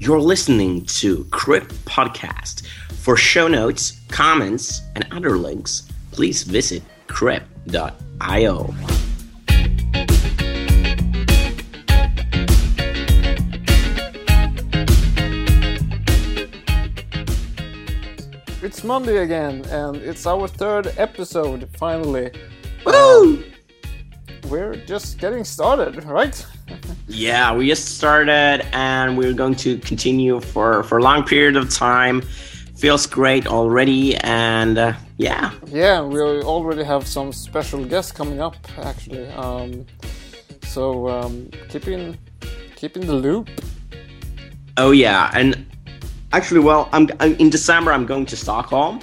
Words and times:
You're 0.00 0.20
listening 0.20 0.84
to 1.00 1.24
Crypt 1.24 1.74
Podcast. 1.84 2.64
For 2.92 3.16
show 3.16 3.48
notes, 3.48 4.00
comments, 4.06 4.80
and 4.94 5.04
other 5.10 5.36
links, 5.36 5.88
please 6.12 6.44
visit 6.44 6.84
crypt.io. 7.08 8.74
It's 18.62 18.84
Monday 18.84 19.16
again, 19.16 19.64
and 19.64 19.96
it's 19.96 20.28
our 20.28 20.46
third 20.46 20.94
episode 20.96 21.68
finally. 21.76 22.30
Woo! 22.86 22.92
Um, 22.92 23.44
we're 24.48 24.76
just 24.76 25.18
getting 25.18 25.42
started, 25.42 26.04
right? 26.04 26.46
Yeah, 27.08 27.54
we 27.54 27.66
just 27.66 27.96
started 27.96 28.66
and 28.72 29.16
we're 29.16 29.32
going 29.32 29.54
to 29.56 29.78
continue 29.78 30.40
for, 30.40 30.82
for 30.82 30.98
a 30.98 31.02
long 31.02 31.24
period 31.24 31.56
of 31.56 31.70
time. 31.70 32.20
Feels 32.76 33.06
great 33.06 33.46
already, 33.46 34.14
and 34.18 34.78
uh, 34.78 34.92
yeah. 35.16 35.52
Yeah, 35.66 36.02
we 36.02 36.20
already 36.20 36.84
have 36.84 37.08
some 37.08 37.32
special 37.32 37.84
guests 37.84 38.12
coming 38.12 38.40
up, 38.40 38.56
actually. 38.78 39.26
Um, 39.30 39.84
so 40.62 41.08
um, 41.08 41.50
keep 41.70 41.88
in 41.88 42.16
keep 42.76 42.96
in 42.96 43.06
the 43.06 43.14
loop. 43.14 43.48
Oh 44.76 44.92
yeah, 44.92 45.32
and 45.34 45.66
actually, 46.32 46.60
well, 46.60 46.88
I'm, 46.92 47.08
I'm 47.18 47.34
in 47.36 47.50
December. 47.50 47.92
I'm 47.92 48.06
going 48.06 48.26
to 48.26 48.36
Stockholm. 48.36 49.00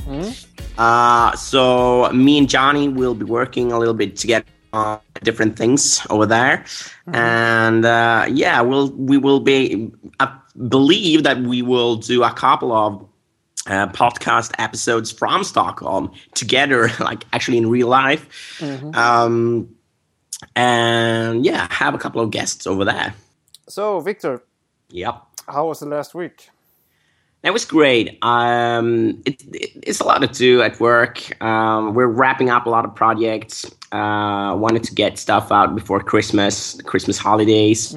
Uh, 0.77 1.35
so 1.35 2.09
me 2.13 2.37
and 2.37 2.47
Johnny 2.47 2.87
will 2.87 3.13
be 3.13 3.25
working 3.25 3.73
a 3.73 3.79
little 3.79 3.93
bit 3.93 4.15
together 4.15 4.45
on 4.75 4.99
different 5.23 5.57
things 5.57 6.05
over 6.09 6.25
there, 6.25 6.65
and 7.11 7.85
uh, 7.85 8.25
yeah, 8.29 8.61
we'll 8.61 8.91
we 8.91 9.17
will 9.17 9.39
be. 9.39 9.91
I 10.19 10.37
believe 10.67 11.23
that 11.23 11.39
we 11.41 11.61
will 11.61 11.95
do 11.97 12.23
a 12.23 12.31
couple 12.33 12.71
of. 12.73 13.05
Uh, 13.67 13.87
podcast 13.93 14.51
episodes 14.59 15.11
from 15.11 15.43
Stockholm 15.43 16.11
together, 16.35 16.87
like 16.99 17.25
actually 17.33 17.57
in 17.57 17.67
real 17.67 17.87
life, 17.87 18.61
um, 18.93 19.67
and 20.55 21.43
yeah, 21.43 21.65
have 21.71 21.95
a 21.95 21.97
couple 21.97 22.21
of 22.21 22.29
guests 22.29 22.67
over 22.67 22.85
there. 22.85 23.15
So, 23.67 23.99
Victor, 24.01 24.43
Yep. 24.89 25.19
how 25.47 25.67
was 25.69 25.79
the 25.79 25.87
last 25.87 26.13
week? 26.13 26.49
That 27.45 27.53
was 27.53 27.63
great. 27.63 28.17
Um, 28.23 29.21
it, 29.23 29.39
it, 29.53 29.69
it's 29.83 29.99
a 29.99 30.03
lot 30.03 30.17
to 30.21 30.27
do 30.27 30.63
at 30.63 30.79
work. 30.79 31.39
Um, 31.43 31.93
we're 31.93 32.07
wrapping 32.07 32.49
up 32.49 32.65
a 32.65 32.71
lot 32.71 32.85
of 32.85 32.95
projects. 32.95 33.65
Uh, 33.91 34.55
wanted 34.57 34.83
to 34.85 34.95
get 34.95 35.19
stuff 35.19 35.51
out 35.51 35.75
before 35.75 35.99
Christmas, 35.99 36.73
the 36.73 36.81
Christmas 36.81 37.19
holidays. 37.19 37.95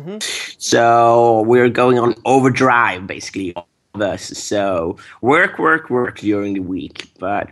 So 0.58 1.44
we're 1.46 1.70
going 1.70 1.98
on 1.98 2.14
overdrive, 2.26 3.06
basically, 3.06 3.54
all 3.54 3.66
of 3.94 4.02
us. 4.02 4.24
So 4.24 4.98
work, 5.22 5.58
work, 5.58 5.88
work 5.88 6.18
during 6.18 6.52
the 6.52 6.60
week. 6.60 7.10
But 7.18 7.48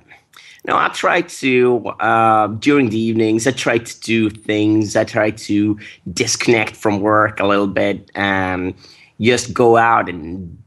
no, 0.67 0.77
I 0.77 0.89
try 0.89 1.23
to 1.23 1.87
uh, 2.01 2.49
during 2.49 2.91
the 2.91 2.99
evenings. 2.99 3.47
I 3.47 3.53
try 3.53 3.79
to 3.79 4.01
do 4.01 4.29
things. 4.29 4.97
I 4.97 5.05
try 5.05 5.31
to 5.31 5.79
disconnect 6.13 6.77
from 6.77 7.01
work 7.01 7.41
a 7.41 7.47
little 7.47 7.67
bit 7.67 8.11
and 8.15 8.75
just 9.19 9.55
go 9.55 9.79
out 9.79 10.11
and 10.11 10.59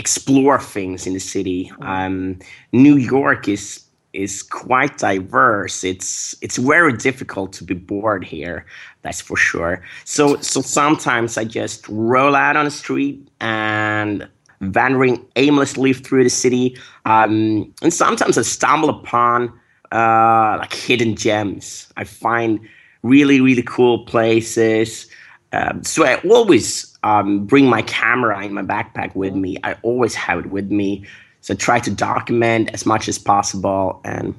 explore 0.00 0.58
things 0.58 1.06
in 1.06 1.12
the 1.12 1.20
city. 1.20 1.70
Um, 1.82 2.38
New 2.72 2.96
York 2.96 3.46
is 3.48 3.84
is 4.12 4.42
quite 4.42 4.98
diverse. 4.98 5.84
It's 5.84 6.34
it's 6.40 6.56
very 6.56 6.94
difficult 6.96 7.52
to 7.58 7.64
be 7.64 7.74
bored 7.74 8.24
here. 8.24 8.64
That's 9.02 9.20
for 9.20 9.36
sure. 9.36 9.82
So 10.04 10.22
so 10.40 10.62
sometimes 10.62 11.38
I 11.38 11.44
just 11.44 11.86
roll 11.88 12.34
out 12.34 12.56
on 12.56 12.64
the 12.64 12.70
street 12.70 13.28
and 13.40 14.28
wandering 14.60 15.24
aimlessly 15.36 15.92
through 15.92 16.24
the 16.24 16.30
city. 16.30 16.76
Um, 17.04 17.72
and 17.82 17.92
sometimes 17.92 18.36
I 18.36 18.42
stumble 18.42 18.90
upon 18.90 19.52
uh, 19.92 20.56
like 20.60 20.72
hidden 20.72 21.14
gems. 21.14 21.92
I 21.96 22.04
find 22.04 22.58
really 23.02 23.40
really 23.40 23.62
cool 23.62 24.04
places. 24.06 25.06
Um, 25.52 25.84
so 25.84 26.04
I 26.04 26.14
always 26.28 26.89
um, 27.02 27.46
bring 27.46 27.66
my 27.68 27.82
camera 27.82 28.44
in 28.44 28.52
my 28.52 28.62
backpack 28.62 29.14
with 29.14 29.34
me. 29.34 29.56
I 29.64 29.74
always 29.82 30.14
have 30.14 30.38
it 30.40 30.46
with 30.50 30.70
me. 30.70 31.04
So 31.40 31.54
try 31.54 31.78
to 31.80 31.90
document 31.90 32.70
as 32.74 32.84
much 32.84 33.08
as 33.08 33.18
possible. 33.18 34.00
And 34.04 34.34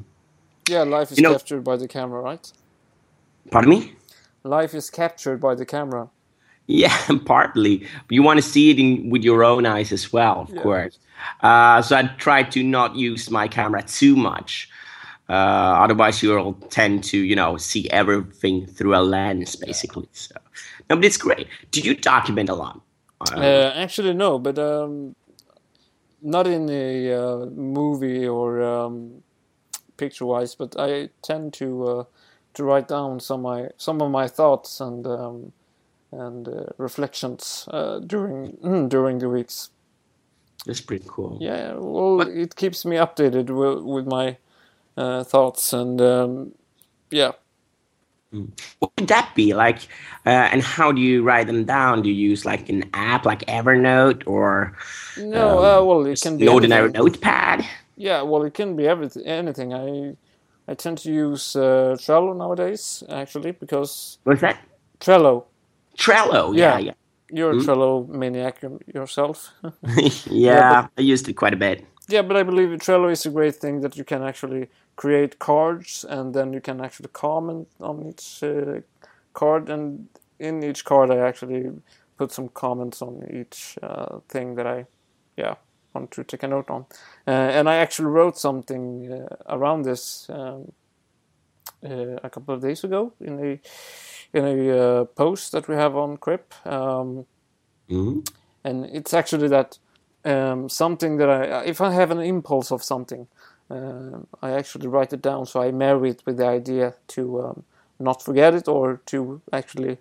Yeah, 0.70 0.84
life 0.84 1.12
is 1.12 1.18
You 1.18 1.24
know- 1.24 1.32
captured 1.34 1.64
by 1.64 1.76
the 1.78 1.88
camera, 1.88 2.22
right? 2.22 2.52
pardon 3.52 3.70
me. 3.72 3.94
Life 4.44 4.74
is 4.76 4.90
captured 4.90 5.40
by 5.42 5.56
the 5.56 5.66
camera. 5.66 6.10
Yeah, 6.68 6.96
partly. 7.26 7.80
But 7.80 8.12
you 8.12 8.24
want 8.24 8.38
to 8.38 8.42
see 8.44 8.70
it 8.72 8.80
in, 8.80 9.10
with 9.10 9.24
your 9.24 9.44
own 9.44 9.66
eyes 9.66 9.92
as 9.92 10.14
well, 10.14 10.42
of 10.42 10.50
Yeah. 10.50 10.62
course. 10.62 11.00
Uh, 11.42 11.82
so 11.82 11.96
I 11.98 12.04
try 12.18 12.44
to 12.44 12.64
not 12.64 12.96
use 12.96 13.30
my 13.30 13.48
camera 13.48 13.84
too 13.84 14.16
much. 14.16 14.70
Uh, 15.30 15.34
otherwise, 15.84 16.22
you'll 16.24 16.54
tend 16.70 17.04
to, 17.06 17.18
you 17.18 17.36
know, 17.36 17.58
see 17.58 17.90
everything 17.90 18.66
through 18.68 18.96
a 18.96 19.02
lens, 19.02 19.56
basically. 19.56 20.08
So, 20.14 20.36
no, 20.91 20.97
but 20.97 21.06
it's 21.06 21.18
great. 21.18 21.47
Do 21.72 21.79
you 21.79 21.96
document 21.96 22.50
a 22.50 22.53
lot? 22.53 22.81
Uh, 23.31 23.72
actually, 23.75 24.13
no, 24.13 24.38
but 24.38 24.59
um, 24.59 25.16
not 26.22 26.47
in 26.47 26.69
a 26.69 27.13
uh, 27.13 27.46
movie 27.46 28.28
or 28.28 28.62
um, 28.62 29.24
picture-wise. 29.96 30.56
But 30.56 30.75
I 30.78 31.09
tend 31.22 31.53
to 31.53 31.88
uh, 31.88 32.03
to 32.56 32.63
write 32.66 32.90
down 32.90 33.22
some 33.22 33.44
my 33.44 33.69
some 33.78 34.02
of 34.02 34.12
my 34.12 34.28
thoughts 34.28 34.81
and 34.81 35.07
um, 35.07 35.53
and 36.12 36.47
uh, 36.47 36.66
reflections 36.78 37.69
uh, 37.72 38.00
during 38.00 38.88
during 38.90 39.19
the 39.19 39.29
weeks. 39.29 39.69
that's 40.66 40.81
pretty 40.81 41.06
cool. 41.08 41.38
Yeah, 41.40 41.75
well, 41.78 42.19
it 42.22 42.56
keeps 42.56 42.84
me 42.85 42.97
updated 42.97 43.50
with, 43.50 43.84
with 43.84 44.08
my 44.08 44.38
uh, 44.97 45.23
thoughts 45.23 45.72
and 45.73 46.02
um, 46.02 46.52
yeah. 47.09 47.31
What 48.80 48.92
would 48.97 49.09
that 49.09 49.31
be 49.36 49.53
like? 49.53 49.80
Uh, 50.25 50.50
and 50.52 50.62
how 50.64 50.92
do 50.92 51.02
you 51.02 51.24
write 51.24 51.47
them 51.47 51.66
down? 51.66 52.02
Do 52.02 52.09
you 52.09 52.30
use 52.30 52.46
like 52.46 52.69
an 52.69 52.90
app 52.94 53.25
like 53.25 53.42
Evernote 53.47 54.24
or 54.28 54.78
No, 55.16 55.59
uh, 55.59 55.86
well, 55.86 56.06
it 56.06 56.22
can 56.22 56.38
be 56.40 56.47
an 56.47 56.50
ordinary 56.50 56.90
anything. 56.90 56.94
notepad? 56.94 57.66
Yeah, 57.97 58.24
well, 58.24 58.44
it 58.44 58.53
can 58.53 58.75
be 58.75 58.88
everything, 58.88 59.25
anything. 59.25 59.74
I 59.74 60.18
I 60.68 60.75
tend 60.75 61.00
to 61.00 61.12
use 61.12 61.56
uh, 61.56 61.97
Trello 62.00 62.36
nowadays, 62.36 63.03
actually, 63.09 63.52
because 63.53 64.20
What's 64.24 64.41
that? 64.41 64.59
Trello. 65.00 65.46
Trello. 65.97 66.56
Yeah, 66.56 66.78
Yeah. 66.78 66.80
yeah. 66.80 66.94
You're 67.31 67.53
a 67.53 67.56
Trello 67.58 68.08
maniac 68.09 68.62
yourself. 68.94 69.52
yeah, 70.28 70.88
I 70.97 71.02
used 71.02 71.28
it 71.30 71.34
quite 71.34 71.53
a 71.53 71.58
bit. 71.58 71.86
Yeah, 72.12 72.22
but 72.22 72.38
I 72.38 72.44
believe 72.44 72.70
Trello 72.80 73.12
is 73.12 73.26
a 73.26 73.30
great 73.30 73.56
thing 73.56 73.82
that 73.82 73.98
you 73.98 74.04
can 74.04 74.24
actually 74.24 74.70
create 74.96 75.40
cards 75.40 76.06
and 76.10 76.34
then 76.34 76.54
you 76.54 76.62
can 76.62 76.82
actually 76.82 77.10
comment 77.14 77.68
on 77.80 78.08
each 78.08 78.44
uh, 78.44 78.82
card. 79.34 79.70
And 79.70 80.08
in 80.40 80.64
each 80.64 80.86
card, 80.86 81.12
I 81.12 81.18
actually 81.18 81.72
put 82.18 82.32
some 82.32 82.50
comments 82.50 83.02
on 83.02 83.24
each 83.32 83.78
uh, 83.82 84.20
thing 84.30 84.56
that 84.56 84.68
I, 84.68 84.86
yeah, 85.38 85.56
want 85.94 86.12
to 86.12 86.24
take 86.24 86.44
a 86.44 86.48
note 86.48 86.70
on. 86.70 86.86
Uh, 87.28 87.32
and 87.32 87.70
I 87.70 87.76
actually 87.76 88.10
wrote 88.10 88.38
something 88.38 89.12
uh, 89.12 89.36
around 89.50 89.84
this 89.84 90.30
um, 90.30 90.72
uh, 91.84 92.18
a 92.24 92.30
couple 92.30 92.54
of 92.54 92.62
days 92.62 92.84
ago 92.84 93.14
in 93.20 93.40
a 93.40 93.60
in 94.34 94.46
a 94.46 94.78
uh, 94.78 95.06
post 95.06 95.52
that 95.52 95.68
we 95.68 95.76
have 95.76 95.96
on 95.96 96.18
Crip. 96.18 96.54
Um, 96.66 97.26
Mhm. 97.90 98.26
and 98.64 98.86
it's 98.86 99.14
actually 99.14 99.50
that 99.50 99.80
um, 100.26 100.70
something 100.70 101.18
that 101.18 101.30
I, 101.30 101.64
if 101.66 101.82
I 101.82 101.92
have 101.94 102.12
an 102.12 102.20
impulse 102.22 102.72
of 102.72 102.84
something, 102.84 103.28
um 103.72 104.28
I 104.44 104.52
actually 104.52 104.88
write 104.88 105.14
it 105.14 105.22
down 105.22 105.46
so 105.48 105.62
I 105.62 105.72
marry 105.72 106.09
it 106.12 106.24
with 106.26 106.38
the 106.38 106.48
idea 106.48 106.96
to 107.09 107.42
um, 107.44 107.64
not 108.00 108.24
forget 108.24 108.54
it 108.56 108.68
or 108.68 109.02
to 109.08 109.42
actually 109.54 109.98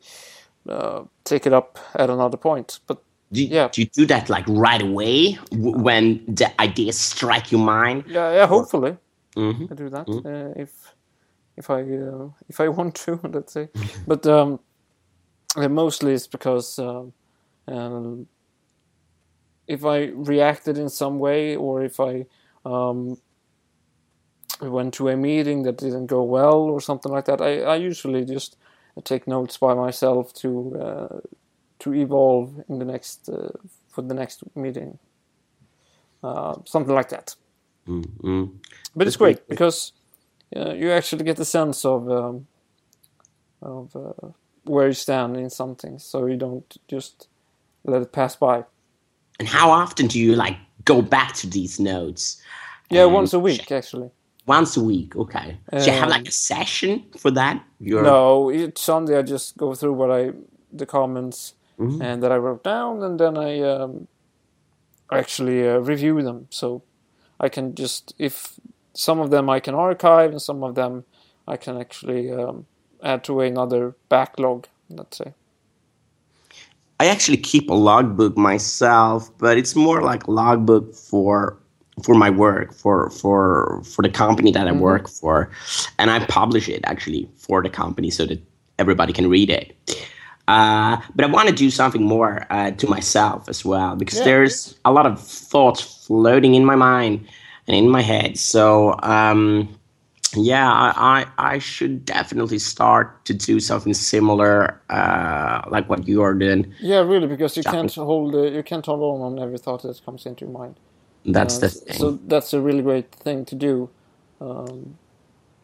uh, 0.69 1.05
take 1.25 1.47
it 1.47 1.53
up 1.55 1.79
at 1.95 2.11
another 2.11 2.39
point. 2.39 2.81
But 2.89 3.03
Do, 3.33 3.47
Yeah. 3.49 3.71
do 3.73 3.83
you 3.83 3.89
do 3.89 4.07
that 4.07 4.31
like 4.31 4.45
right 4.49 4.83
away 4.83 5.35
w- 5.51 5.79
when 5.79 6.25
the 6.27 6.51
ideas 6.61 6.99
strike 6.99 7.53
your 7.53 7.61
mind? 7.63 8.05
yeah, 8.07 8.33
yeah, 8.35 8.47
hopefully 8.49 8.99
hmm 9.37 9.67
I 9.71 9.75
do 9.75 9.91
that 9.91 10.17
uh, 10.25 10.53
if 10.57 10.95
if 11.57 11.71
I 11.71 11.83
uh, 11.83 12.31
if 12.49 12.61
I 12.61 12.69
want 12.79 12.97
to, 13.07 13.21
let's 13.25 13.53
say. 13.55 13.69
but 14.07 14.27
um, 14.27 14.61
uh, 15.57 15.69
mostly 15.69 16.15
it's 16.15 16.29
because 16.29 16.79
um, 16.79 17.15
um, 17.69 18.29
if 19.71 19.85
I 19.85 19.99
reacted 20.15 20.79
in 20.79 20.91
some 20.91 21.19
way 21.21 21.57
or 21.57 21.83
if 21.85 22.01
I 22.01 22.27
um, 22.67 23.19
went 24.61 24.95
to 24.95 25.09
a 25.09 25.17
meeting 25.17 25.63
that 25.65 25.79
didn't 25.79 26.07
go 26.07 26.23
well 26.23 26.61
or 26.61 26.81
something 26.81 27.13
like 27.13 27.27
that, 27.27 27.41
I, 27.41 27.61
I 27.63 27.77
usually 27.77 28.25
just 28.25 28.57
take 29.05 29.27
notes 29.29 29.59
by 29.59 29.75
myself 29.75 30.33
to 30.35 30.51
uh, 30.81 31.21
to 31.81 31.95
evolve 31.95 32.65
in 32.69 32.79
the 32.79 32.87
next 32.87 33.29
uh, 33.29 33.53
for 33.89 34.03
the 34.03 34.15
next 34.15 34.43
meeting, 34.57 34.99
uh, 36.23 36.57
something 36.67 36.95
like 36.95 37.11
that. 37.11 37.37
hmm 37.87 38.47
But 38.97 39.07
it's 39.09 39.17
great 39.17 39.49
because 39.49 39.93
uh, 40.57 40.75
you 40.75 40.91
actually 40.93 41.25
get 41.25 41.41
a 41.41 41.45
sense 41.45 41.85
of 41.85 42.11
um, 42.11 42.47
of 43.63 43.97
uh, 43.97 44.29
where 44.65 44.89
you 44.89 44.95
stand 44.95 45.37
in 45.37 45.51
something, 45.51 45.99
so 45.99 46.27
you 46.27 46.37
don't 46.37 46.77
just 46.89 47.29
let 47.85 48.03
it 48.03 48.13
pass 48.13 48.37
by. 48.37 48.65
And 49.41 49.49
how 49.49 49.71
often 49.71 50.07
do 50.07 50.21
you 50.21 50.37
like 50.37 50.57
go 50.85 51.01
back 51.03 51.33
to 51.41 51.47
these 51.49 51.81
notes? 51.81 52.41
Yeah, 52.91 53.05
And 53.07 53.15
once 53.15 53.33
a 53.33 53.41
week 53.41 53.73
actually. 53.73 54.11
Once 54.47 54.77
a 54.77 54.85
week, 54.85 55.17
okay. 55.17 55.59
Do 55.73 55.79
you 55.79 55.93
have 55.93 56.05
Um, 56.05 56.11
like 56.11 56.29
a 56.29 56.33
session 56.33 57.05
for 57.17 57.31
that? 57.33 57.65
You're, 57.79 58.03
No, 58.03 58.51
each 58.53 58.79
Sunday 58.79 59.19
I 59.19 59.23
just 59.23 59.57
go 59.57 59.75
through 59.75 59.95
what 59.95 60.11
I 60.11 60.33
the 60.81 60.87
comments 60.87 61.55
Mhm. 61.79 62.01
and 62.03 62.23
that 62.23 62.31
I 62.33 62.37
wrote 62.37 62.63
down, 62.63 63.03
and 63.03 63.19
then 63.19 63.35
I 63.39 63.61
um, 63.61 64.07
actually 65.11 65.69
uh, 65.69 65.79
review 65.79 66.23
them. 66.23 66.47
So 66.51 66.83
I 67.45 67.49
can 67.49 67.75
just 67.75 68.15
if 68.19 68.61
some 68.93 69.19
of 69.25 69.31
them 69.31 69.49
I 69.57 69.61
can 69.61 69.75
archive, 69.75 70.31
and 70.31 70.43
some 70.43 70.63
of 70.69 70.75
them 70.75 71.05
I 71.49 71.57
can 71.57 71.77
actually 71.81 72.31
um, 72.31 72.67
add 73.03 73.25
to 73.25 73.41
another 73.41 73.95
backlog. 74.09 74.67
Let's 74.89 75.17
say. 75.19 75.33
I 77.01 77.07
actually 77.07 77.39
keep 77.39 77.71
a 77.71 77.75
logbook 77.75 78.37
myself, 78.37 79.31
but 79.39 79.57
it's 79.57 79.75
more 79.75 80.03
like 80.03 80.29
logbook 80.29 80.95
for 80.95 81.57
for 82.05 82.15
my 82.15 82.29
work 82.29 82.75
for 82.75 83.09
for 83.11 83.83
for 83.85 84.03
the 84.03 84.11
company 84.11 84.53
that 84.53 84.69
I 84.69 84.73
work 84.73 85.09
for, 85.09 85.51
and 85.99 86.11
I 86.11 86.23
publish 86.27 86.69
it 86.69 86.81
actually 86.85 87.27
for 87.39 87.63
the 87.63 87.71
company 87.71 88.11
so 88.11 88.27
that 88.27 88.39
everybody 88.79 89.15
can 89.15 89.31
read 89.31 89.49
it. 89.49 89.75
Uh, 90.47 91.01
but 91.15 91.25
I 91.25 91.29
want 91.29 91.49
to 91.49 91.55
do 91.55 91.71
something 91.71 92.03
more 92.03 92.47
uh, 92.51 92.73
to 92.73 92.87
myself 92.87 93.49
as 93.49 93.65
well 93.65 93.97
because 93.97 94.19
Yeah. 94.19 94.25
there's 94.25 94.75
a 94.85 94.93
lot 94.93 95.07
of 95.07 95.19
thoughts 95.21 95.81
floating 96.07 96.55
in 96.55 96.65
my 96.67 96.77
mind 96.77 97.27
and 97.67 97.77
in 97.77 97.89
my 97.89 98.03
head. 98.03 98.37
So 98.37 98.99
um, 99.03 99.69
yeah, 100.37 100.71
I, 100.73 101.27
I 101.39 101.55
I 101.55 101.59
should 101.59 102.05
definitely 102.07 102.59
start 102.61 103.25
to 103.27 103.35
do 103.35 103.61
something 103.61 103.95
similar, 103.95 104.81
uh, 104.91 105.63
like 105.71 105.89
what 105.91 106.09
you 106.09 106.23
are 106.23 106.35
doing. 106.35 106.73
Yeah, 106.79 107.01
really, 107.01 107.27
because 107.29 107.57
you 107.57 107.65
can't 107.65 107.95
hold 107.95 108.35
uh, 108.35 108.43
you 108.45 108.63
can't 108.63 108.87
hold 108.87 109.03
on 109.03 109.23
on 109.35 109.39
every 109.41 109.59
thought 109.59 109.83
that 109.83 110.05
comes 110.05 110.27
into 110.27 110.47
your 110.47 110.53
mind. 110.53 110.81
That's 111.25 111.59
Uh, 111.59 111.61
the 111.61 111.71
thing. 111.71 111.99
So 111.99 112.19
that's 112.27 112.53
a 112.55 112.61
really 112.61 112.83
great 112.83 113.15
thing 113.15 113.47
to 113.47 113.57
do. 113.57 113.91
Um, 114.41 114.99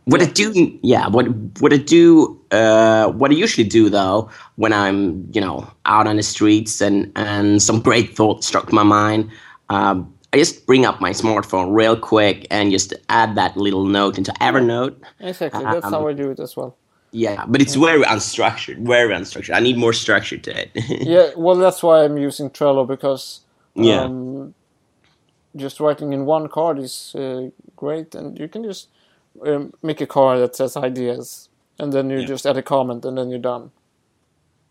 what 0.07 0.23
I 0.23 0.27
do, 0.27 0.79
yeah, 0.83 1.09
what 1.09 1.27
what 1.61 1.73
I 1.73 1.79
do, 1.79 2.41
uh, 2.53 3.09
what 3.13 3.31
I 3.31 3.35
usually 3.35 3.69
do 3.69 3.91
though, 3.91 4.31
when 4.57 4.73
I'm 4.73 5.29
you 5.33 5.41
know 5.41 5.71
out 5.87 6.07
on 6.09 6.17
the 6.17 6.25
streets 6.25 6.81
and 6.83 7.13
and 7.17 7.63
some 7.63 7.81
great 7.81 8.17
thought 8.17 8.45
struck 8.45 8.73
my 8.73 8.85
mind, 8.85 9.31
um, 9.71 10.15
I 10.37 10.41
just 10.41 10.67
bring 10.67 10.85
up 10.85 11.01
my 11.01 11.13
smartphone 11.13 11.75
real 11.75 11.97
quick 11.97 12.47
and 12.51 12.71
just 12.71 12.93
add 13.09 13.37
that 13.37 13.57
little 13.57 13.87
note 13.87 14.19
into 14.19 14.33
Evernote. 14.35 14.97
exactly, 15.21 15.67
that's 15.67 15.89
Um, 15.89 15.93
how 15.93 16.09
I 16.09 16.13
do 16.15 16.31
it 16.31 16.41
as 16.41 16.57
well. 16.57 16.77
Yeah, 17.13 17.45
but 17.49 17.63
it's 17.63 17.75
very 17.75 18.03
unstructured, 18.05 18.87
very 18.87 19.15
unstructured. 19.15 19.55
I 19.57 19.61
need 19.61 19.79
more 19.79 19.95
structure 19.95 20.39
to 20.39 20.53
it. 20.63 20.73
Yeah, 21.05 21.31
well, 21.37 21.57
that's 21.57 21.83
why 21.83 22.05
I'm 22.05 22.19
using 22.19 22.51
Trello 22.51 22.87
because 22.87 23.43
Yeah. 23.75 24.09
um, 24.09 24.55
just 25.57 25.81
writing 25.81 26.13
in 26.13 26.27
one 26.27 26.49
card 26.49 26.79
is 26.79 27.15
uh, 27.17 27.51
great, 27.77 28.15
and 28.15 28.39
you 28.39 28.49
can 28.49 28.65
just 28.65 28.89
um, 29.47 29.73
make 29.83 30.01
a 30.03 30.07
card 30.07 30.41
that 30.41 30.57
says 30.57 30.77
ideas, 30.77 31.49
and 31.79 31.93
then 31.93 32.11
you 32.11 32.23
Yeah. 32.23 32.27
just 32.27 32.47
add 32.47 32.59
a 32.59 32.63
comment, 32.63 33.05
and 33.07 33.19
then 33.19 33.31
you're 33.31 33.41
done. 33.41 33.73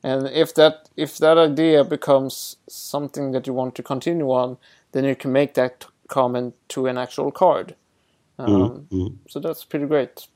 And 0.03 0.27
if 0.27 0.53
that 0.55 0.89
if 0.97 1.17
that 1.19 1.37
idea 1.37 1.83
becomes 1.83 2.57
something 2.69 3.31
that 3.33 3.47
you 3.47 3.53
want 3.53 3.75
to 3.75 3.83
continue 3.83 4.31
on, 4.31 4.57
then 4.95 5.03
you 5.03 5.15
can 5.15 5.31
make 5.33 5.53
that 5.55 5.85
comment 6.07 6.53
to 6.69 6.87
an 6.87 6.97
actual 6.97 7.31
card. 7.31 7.75
Um, 8.39 8.87
Mhm. 8.91 9.17
So 9.29 9.39
that's 9.39 9.65
pretty 9.65 9.85
great. 9.87 10.27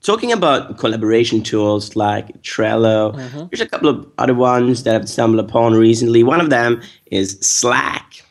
Talking 0.00 0.32
about 0.32 0.78
collaboration 0.78 1.42
tools 1.42 1.94
like 1.96 2.42
Trello, 2.42 3.12
Mm-hmm. 3.14 3.46
there's 3.50 3.60
a 3.60 3.68
couple 3.68 3.88
of 3.88 4.06
other 4.18 4.34
ones 4.34 4.82
that 4.84 4.94
I've 4.94 5.08
stumbled 5.08 5.44
upon 5.44 5.74
recently. 5.74 6.22
One 6.22 6.40
of 6.40 6.50
them 6.50 6.80
is 7.10 7.38
Slack. 7.40 8.22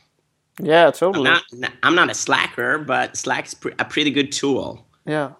Yeah, 0.62 0.88
I'm 0.88 0.94
totally. 0.94 1.30
not, 1.30 1.44
I'm 1.84 1.96
not 1.96 2.10
a 2.10 2.14
slacker, 2.14 2.78
but 2.78 3.18
Slack's 3.18 3.56
a 3.80 3.86
pretty 3.86 4.12
good 4.12 4.32
tool. 4.32 4.86
Yeah, 5.06 5.32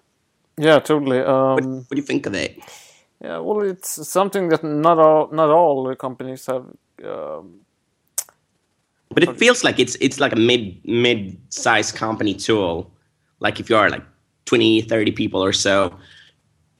yeah, 0.58 0.80
totally. 0.80 1.18
What, 1.20 1.28
Um, 1.28 1.74
what 1.86 1.90
do 1.90 1.96
you 1.96 2.02
think 2.02 2.26
of 2.26 2.34
it? 2.34 2.58
Yeah, 3.20 3.38
well, 3.38 3.60
it's 3.62 4.08
something 4.08 4.48
that 4.50 4.64
not 4.64 4.98
all 4.98 5.28
not 5.32 5.50
all 5.50 5.94
companies 5.96 6.46
have. 6.46 6.64
Um, 7.04 7.61
But 9.14 9.22
it 9.22 9.36
feels 9.38 9.64
like 9.64 9.78
it's 9.78 9.96
it's 10.00 10.20
like 10.20 10.32
a 10.32 10.36
mid 10.36 10.80
mid 10.84 11.38
sized 11.48 11.94
company 11.94 12.34
tool. 12.34 12.92
Like 13.40 13.60
if 13.60 13.68
you 13.68 13.76
are 13.76 13.90
like 13.90 14.04
20, 14.46 14.82
30 14.82 15.12
people 15.12 15.42
or 15.42 15.52
so, 15.52 15.96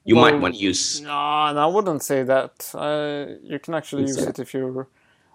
you 0.05 0.15
might 0.15 0.39
want 0.39 0.55
to 0.55 0.59
use. 0.59 1.01
no, 1.01 1.09
and 1.09 1.59
I 1.59 1.65
wouldn't 1.65 2.03
say 2.03 2.23
that. 2.23 2.71
Uh, 2.73 3.35
you 3.43 3.59
can 3.59 3.73
actually 3.73 4.03
use 4.03 4.17
it 4.17 4.39
if 4.39 4.53
you're 4.53 4.87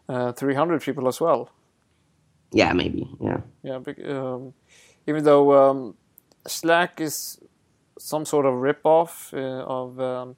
uh, 0.09 0.33
300 0.33 0.83
people 0.83 1.09
as 1.09 1.21
well. 1.21 1.51
Yeah, 2.53 2.73
maybe. 2.73 3.09
Yeah. 3.21 3.41
Yeah, 3.63 3.81
um, 4.07 4.55
even 5.07 5.25
though 5.25 5.71
um, 5.71 5.95
Slack 6.47 7.01
is 7.01 7.39
some 7.99 8.25
sort 8.25 8.47
of 8.47 8.55
rip-off 8.55 9.33
uh, 9.35 9.65
of 9.67 10.01
um, 10.01 10.37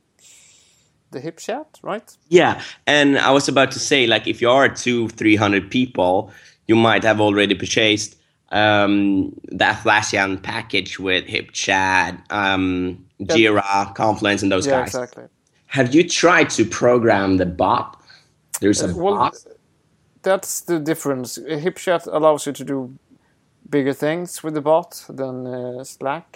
the 1.10 1.20
HipChat, 1.20 1.66
right? 1.82 2.16
Yeah, 2.28 2.62
and 2.86 3.18
I 3.18 3.30
was 3.30 3.48
about 3.48 3.70
to 3.72 3.78
say, 3.78 4.06
like, 4.06 4.26
if 4.26 4.40
you 4.40 4.50
are 4.50 4.68
two, 4.68 5.08
three 5.08 5.36
hundred 5.36 5.70
people, 5.70 6.32
you 6.70 6.76
might 6.76 7.04
have 7.10 7.20
already 7.20 7.54
purchased 7.64 8.10
um, 8.52 9.32
the 9.60 9.66
Atlassian 9.74 10.40
package 10.42 10.92
with 11.06 11.24
HipChat, 11.26 12.12
um, 12.30 13.04
Jira, 13.22 13.94
Confluence, 13.94 14.42
and 14.44 14.52
those 14.52 14.66
yeah, 14.66 14.80
guys. 14.80 14.94
exactly. 14.94 15.24
Have 15.66 15.88
you 15.96 16.02
tried 16.08 16.48
to 16.56 16.64
program 16.64 17.38
the 17.38 17.46
bot? 17.46 17.88
There's 18.60 18.82
a 18.82 18.88
Uh, 18.88 18.94
well, 18.94 19.16
bot. 19.16 19.36
That's 20.22 20.60
the 20.70 20.78
difference. 20.78 21.38
HipChat 21.38 22.02
allows 22.18 22.46
you 22.46 22.52
to 22.52 22.64
do 22.64 22.78
bigger 23.68 23.94
things 23.94 24.42
with 24.44 24.54
the 24.54 24.60
bot 24.60 25.04
than 25.20 25.46
uh, 25.46 25.84
Slack. 25.84 26.28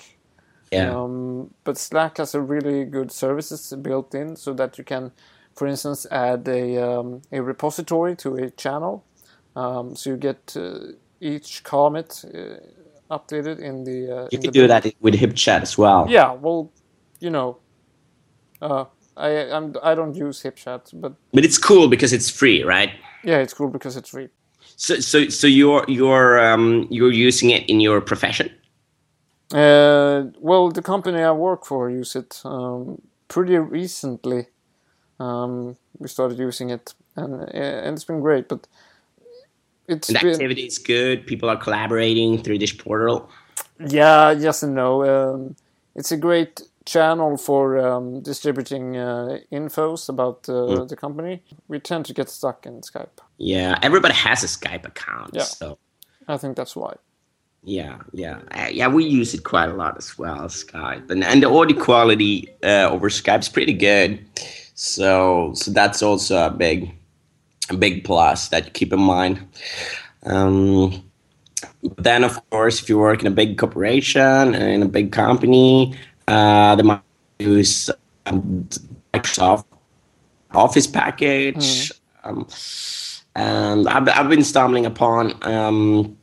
Yeah. 0.72 0.90
Um, 0.96 1.50
but 1.64 1.76
Slack 1.78 2.18
has 2.18 2.34
a 2.34 2.40
really 2.40 2.84
good 2.96 3.10
services 3.12 3.72
built 3.82 4.14
in 4.14 4.36
so 4.36 4.52
that 4.54 4.78
you 4.78 4.84
can, 4.84 5.12
for 5.54 5.66
instance, 5.68 6.06
add 6.10 6.48
a, 6.48 6.62
um, 6.90 7.22
a 7.30 7.40
repository 7.40 8.16
to 8.16 8.28
a 8.36 8.50
channel. 8.50 9.04
Um, 9.56 9.96
so 9.96 10.10
you 10.10 10.16
get 10.16 10.56
uh, 10.56 10.92
each 11.20 11.62
commit 11.64 12.24
uh, 12.24 12.56
updated 13.10 13.60
in 13.60 13.84
the. 13.84 14.16
Uh, 14.16 14.28
you 14.30 14.38
in 14.38 14.40
can 14.40 14.52
the 14.52 14.60
do 14.60 14.66
that 14.66 14.86
with 15.00 15.14
HipChat 15.14 15.62
as 15.62 15.78
well. 15.78 16.06
Yeah, 16.08 16.32
well, 16.32 16.72
you 17.20 17.30
know, 17.30 17.58
uh, 18.60 18.84
I 19.16 19.28
I'm, 19.50 19.74
I 19.82 19.94
don't 19.94 20.14
use 20.16 20.42
HipChat, 20.42 21.00
but 21.00 21.14
But 21.32 21.44
it's 21.44 21.58
cool 21.58 21.88
because 21.88 22.12
it's 22.12 22.30
free, 22.30 22.62
right? 22.64 22.90
yeah, 23.24 23.38
it's 23.38 23.54
cool 23.54 23.68
because 23.68 23.96
it's 23.96 24.10
free. 24.10 24.28
So, 24.76 25.00
so, 25.00 25.28
so 25.28 25.46
you're 25.46 25.84
you're 25.88 26.40
um, 26.40 26.86
you're 26.90 27.12
using 27.12 27.50
it 27.50 27.68
in 27.68 27.80
your 27.80 28.00
profession. 28.00 28.50
Uh, 29.52 30.24
well, 30.40 30.70
the 30.70 30.82
company 30.82 31.22
I 31.22 31.30
work 31.32 31.64
for 31.64 31.90
use 31.90 32.16
it 32.16 32.40
um, 32.44 33.00
pretty 33.28 33.56
recently. 33.58 34.48
Um, 35.20 35.76
we 35.98 36.08
started 36.08 36.38
using 36.38 36.70
it, 36.70 36.94
and 37.16 37.34
and 37.54 37.94
it's 37.94 38.04
been 38.04 38.20
great. 38.20 38.48
But 38.48 38.66
it's 39.88 40.10
And 40.10 40.20
been 40.20 40.34
activity 40.34 40.66
is 40.66 40.78
good. 40.78 41.26
People 41.26 41.48
are 41.50 41.56
collaborating 41.56 42.42
through 42.42 42.58
this 42.58 42.72
portal. 42.72 43.30
yeah, 43.78 44.32
yes 44.32 44.62
and 44.62 44.74
no. 44.74 45.04
Um, 45.04 45.56
it's 45.94 46.12
a 46.12 46.16
great 46.16 46.62
channel 46.86 47.36
for 47.36 47.78
um, 47.78 48.22
distributing 48.22 48.96
uh, 48.96 49.38
infos 49.52 50.08
about 50.08 50.48
uh, 50.48 50.84
the 50.84 50.96
company. 50.96 51.42
We 51.68 51.80
tend 51.80 52.06
to 52.06 52.14
get 52.14 52.28
stuck 52.30 52.66
in 52.66 52.80
Skype. 52.82 53.20
Yeah, 53.38 53.78
everybody 53.82 54.14
has 54.14 54.44
a 54.44 54.46
Skype 54.48 54.86
account. 54.86 55.32
Yeah. 55.32 55.42
So 55.42 55.78
I 56.28 56.36
think 56.38 56.56
that's 56.56 56.76
why. 56.76 56.96
yeah, 57.62 57.98
yeah, 58.12 58.40
Uh, 58.52 58.68
yeah. 58.72 58.88
We 58.88 59.04
use 59.06 59.34
it 59.34 59.44
quite 59.44 59.70
a 59.70 59.74
lot 59.74 59.96
as 59.98 60.18
well, 60.18 60.48
Skype, 60.48 61.10
and 61.10 61.24
and 61.24 61.42
the 61.42 61.50
audio 61.50 61.78
quality 61.78 62.48
uh, 62.62 62.88
over 62.90 63.08
Skype 63.10 63.40
is 63.40 63.48
pretty 63.48 63.74
good. 63.74 64.24
So 64.74 65.52
so 65.54 65.70
that's 65.72 66.02
also 66.02 66.46
a 66.46 66.50
big 66.50 66.92
a 67.70 67.76
big 67.76 68.04
plus 68.04 68.48
that 68.48 68.66
you 68.66 68.70
keep 68.70 68.92
in 68.92 69.00
mind. 69.00 69.46
Um, 70.24 71.02
then 71.98 72.24
of 72.24 72.38
course, 72.50 72.82
if 72.82 72.88
you 72.88 72.98
work 72.98 73.20
in 73.20 73.26
a 73.26 73.30
big 73.30 73.58
corporation 73.58 74.54
in 74.54 74.82
a 74.82 74.88
big 74.88 75.12
company, 75.12 75.94
uh, 76.28 76.76
they 76.76 76.82
might 76.82 77.00
use 77.38 77.90
um, 78.26 78.68
Microsoft 79.12 79.64
Office 80.52 80.86
package. 80.86 81.92
Um, 82.22 82.46
and 83.36 83.88
I've, 83.88 84.08
I've 84.08 84.28
been 84.28 84.44
stumbling 84.44 84.86
upon 84.86 85.34
um, 85.42 86.16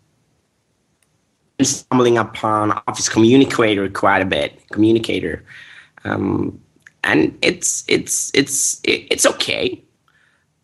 stumbling 1.61 2.17
upon 2.17 2.71
Office 2.87 3.09
Communicator 3.09 3.89
quite 3.89 4.21
a 4.21 4.25
bit. 4.25 4.59
Communicator, 4.69 5.43
um, 6.05 6.59
and 7.03 7.37
it's 7.41 7.83
it's 7.87 8.31
it's 8.33 8.79
it's 8.83 9.25
okay, 9.25 9.83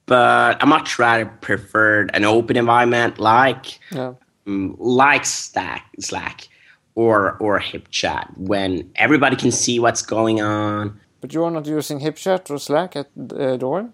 but 0.08 0.58
I 0.62 0.66
much 0.66 0.98
rather 0.98 1.26
preferred 1.42 2.10
an 2.16 2.26
open 2.26 2.58
environment 2.58 3.20
like 3.20 3.80
Yeah. 3.92 4.14
um, 4.48 4.76
like 4.80 5.26
Slack, 5.26 5.86
Slack, 6.00 6.48
or 6.96 7.38
or 7.40 7.60
HipChat 7.60 8.26
when 8.38 8.90
everybody 8.96 9.36
can 9.36 9.52
see 9.52 9.80
what's 9.80 10.02
going 10.02 10.42
on. 10.42 11.00
But 11.22 11.34
you 11.34 11.44
are 11.44 11.52
not 11.52 11.68
using 11.68 12.00
HipChat 12.00 12.50
or 12.50 12.58
Slack 12.58 12.96
at 12.96 13.08
uh, 13.18 13.58
Doran? 13.58 13.94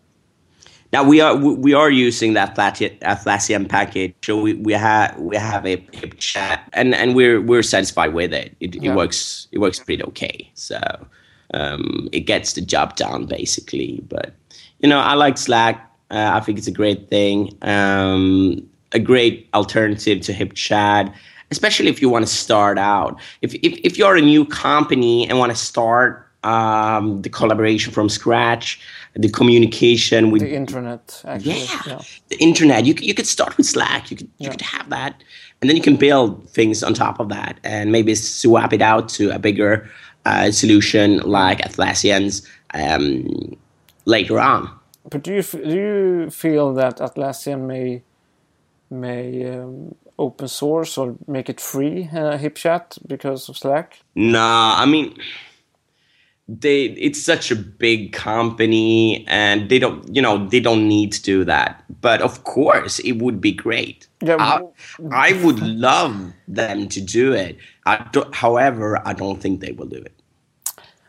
Now 0.93 1.03
we 1.03 1.22
are 1.22 1.36
we 1.36 1.74
are 1.74 1.89
using 1.89 2.34
that 2.36 2.55
Atlassian 2.55 3.67
package, 3.67 4.13
so 4.24 4.39
we, 4.39 4.53
we 4.53 4.74
have 4.74 5.17
we 5.20 5.36
have 5.36 5.65
a 5.65 5.77
HipChat, 5.77 6.60
and, 6.74 6.93
and 6.93 7.15
we're 7.15 7.41
we're 7.41 7.63
satisfied 7.63 8.13
with 8.13 8.32
it. 8.32 8.55
It, 8.60 8.75
Yeah. 8.75 8.91
it 8.91 8.96
works 8.96 9.48
it 9.51 9.58
works 9.58 9.79
pretty 9.79 10.03
okay. 10.03 10.51
So 10.53 10.77
um, 11.55 12.10
it 12.12 12.22
gets 12.27 12.53
the 12.53 12.62
job 12.62 12.96
done 12.96 13.25
basically. 13.25 14.01
But 14.08 14.36
you 14.82 14.88
know, 14.89 15.00
I 15.00 15.15
like 15.15 15.38
Slack. 15.39 15.89
Uh, 16.13 16.32
I 16.36 16.39
think 16.41 16.58
it's 16.60 16.67
a 16.67 16.72
great 16.72 17.10
thing, 17.10 17.58
um, 17.63 18.62
a 18.91 19.00
great 19.00 19.50
alternative 19.55 20.22
to 20.22 20.32
HipChat, 20.34 21.12
especially 21.50 21.89
if 21.89 22.01
you 22.03 22.10
want 22.10 22.24
to 22.27 22.32
start 22.32 22.77
out. 22.77 23.20
If 23.41 23.55
if 23.55 23.74
if 23.84 23.98
you're 23.98 24.15
a 24.15 24.22
new 24.22 24.46
company 24.46 25.27
and 25.27 25.39
want 25.39 25.51
to 25.51 25.58
start 25.58 26.29
um, 26.43 27.22
the 27.24 27.29
collaboration 27.29 27.91
from 27.91 28.10
scratch, 28.10 28.79
the 29.15 29.29
communication 29.29 30.29
with 30.29 30.41
The 30.41 30.53
internet, 30.53 31.22
actually. 31.25 31.63
yeah. 31.63 31.82
yeah. 31.88 32.01
the 32.29 32.38
internet. 32.38 32.86
You 32.86 32.93
you 33.00 33.15
could 33.15 33.27
start 33.27 33.58
with 33.58 33.65
Slack. 33.65 34.12
You 34.12 34.17
could 34.17 34.29
you 34.38 34.50
could 34.51 34.62
have 34.62 34.89
that, 34.89 35.24
and 35.62 35.70
then 35.70 35.75
you 35.75 35.84
can 35.84 35.96
build 35.96 36.48
things 36.50 36.84
on 36.84 36.93
top 36.93 37.20
of 37.20 37.29
that, 37.29 37.60
and 37.63 37.91
maybe 37.91 38.13
swap 38.15 38.72
it 38.72 38.82
out 38.82 39.10
to 39.17 39.32
a 39.32 39.39
bigger 39.39 39.89
uh, 40.25 40.51
solution 40.51 41.17
like 41.20 41.60
Atlassian's 41.62 42.48
um, 42.75 43.58
later 44.05 44.39
on. 44.39 44.70
But 45.10 45.24
do 45.24 45.34
you 45.34 45.42
do 45.42 45.76
you 45.76 46.30
feel 46.30 46.74
that 46.74 46.98
Atlassian 46.98 47.68
may 47.68 48.04
may 48.90 49.50
um, 49.50 49.96
open 50.18 50.48
source 50.48 50.98
or 50.98 51.16
make 51.28 51.50
it 51.50 51.60
free 51.60 52.10
uh, 52.12 52.38
HipChat 52.38 53.00
because 53.08 53.50
of 53.50 53.58
Slack? 53.58 54.00
Nah, 54.16 54.76
I 54.78 54.86
mean, 54.86 55.18
they 56.48 56.86
it's 56.86 57.22
such 57.22 57.52
a 57.52 57.56
big 57.56 58.14
company, 58.14 59.26
and 59.28 59.70
they 59.70 59.80
don't 59.80 60.16
you 60.16 60.22
know 60.22 60.48
they 60.48 60.60
don't 60.60 60.88
need 60.88 61.12
to 61.14 61.22
do 61.22 61.44
that. 61.46 61.84
But 62.02 62.22
of 62.22 62.44
course, 62.44 63.00
it 63.00 63.14
would 63.14 63.42
be 63.42 63.52
great. 63.52 64.08
Yeah, 64.22 64.38
I, 64.40 64.62
I 65.12 65.34
would 65.44 65.60
love 65.60 66.34
them 66.48 66.88
to 66.90 67.02
do 67.02 67.34
it. 67.34 67.58
I 67.86 68.06
however, 68.32 69.02
I 69.06 69.14
don't 69.14 69.42
think 69.42 69.60
they 69.60 69.74
will 69.74 69.88
do 69.88 69.98
it. 69.98 70.14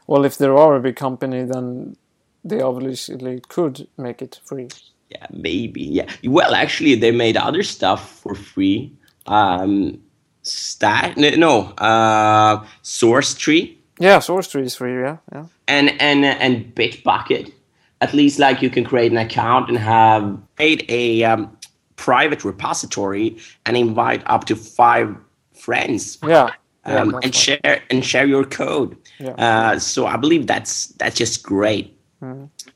Well, 0.06 0.24
if 0.24 0.36
there 0.36 0.56
are 0.56 0.76
a 0.76 0.80
big 0.80 0.96
company, 0.96 1.44
then 1.44 1.96
they 2.44 2.60
obviously 2.60 3.40
could 3.48 3.88
make 3.96 4.22
it 4.22 4.40
free. 4.44 4.68
Yeah, 5.10 5.26
maybe. 5.30 5.82
Yeah. 5.82 6.10
Well, 6.24 6.54
actually, 6.54 6.94
they 6.96 7.10
made 7.10 7.36
other 7.36 7.62
stuff 7.62 8.20
for 8.20 8.34
free. 8.34 8.92
Um, 9.26 10.00
stat 10.42 11.16
no, 11.16 11.60
uh, 11.78 12.66
source 12.82 13.34
tree 13.34 13.78
Yeah, 13.98 14.18
Source 14.18 14.48
Tree 14.48 14.62
is 14.64 14.74
free. 14.76 15.00
Yeah, 15.00 15.18
yeah. 15.32 15.46
and 15.68 15.90
and 16.00 16.24
and 16.24 16.74
Bitbucket. 16.74 17.52
At 18.00 18.12
least, 18.12 18.38
like 18.38 18.60
you 18.60 18.68
can 18.70 18.84
create 18.84 19.12
an 19.12 19.18
account 19.18 19.68
and 19.68 19.78
have 19.78 20.38
create 20.56 20.84
a 20.90 21.24
um, 21.24 21.56
private 21.96 22.44
repository 22.44 23.38
and 23.64 23.76
invite 23.76 24.22
up 24.26 24.44
to 24.46 24.56
five 24.56 25.16
friends. 25.54 26.18
Yeah. 26.22 26.50
yeah 26.86 27.00
um, 27.00 27.12
that's 27.12 27.24
and 27.24 27.24
right. 27.24 27.34
share 27.34 27.82
and 27.90 28.04
share 28.04 28.26
your 28.26 28.44
code. 28.44 28.96
Yeah. 29.18 29.30
Uh, 29.30 29.78
so 29.78 30.06
I 30.06 30.16
believe 30.16 30.46
that's 30.46 30.88
that's 30.98 31.16
just 31.16 31.42
great. 31.42 31.93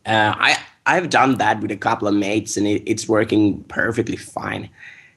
Uh, 0.06 0.34
I 0.36 0.56
I've 0.86 1.10
done 1.10 1.36
that 1.36 1.60
with 1.60 1.70
a 1.70 1.76
couple 1.76 2.08
of 2.08 2.14
mates, 2.14 2.56
and 2.56 2.66
it, 2.66 2.82
it's 2.86 3.08
working 3.08 3.62
perfectly 3.64 4.16
fine. 4.16 4.70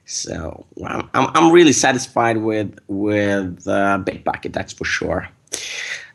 So 0.04 0.66
I'm 0.84 1.08
I'm 1.14 1.52
really 1.52 1.72
satisfied 1.72 2.38
with 2.38 2.78
with 2.88 3.66
uh, 3.66 3.98
Bitbucket. 4.04 4.52
That's 4.52 4.72
for 4.72 4.84
sure. 4.84 5.28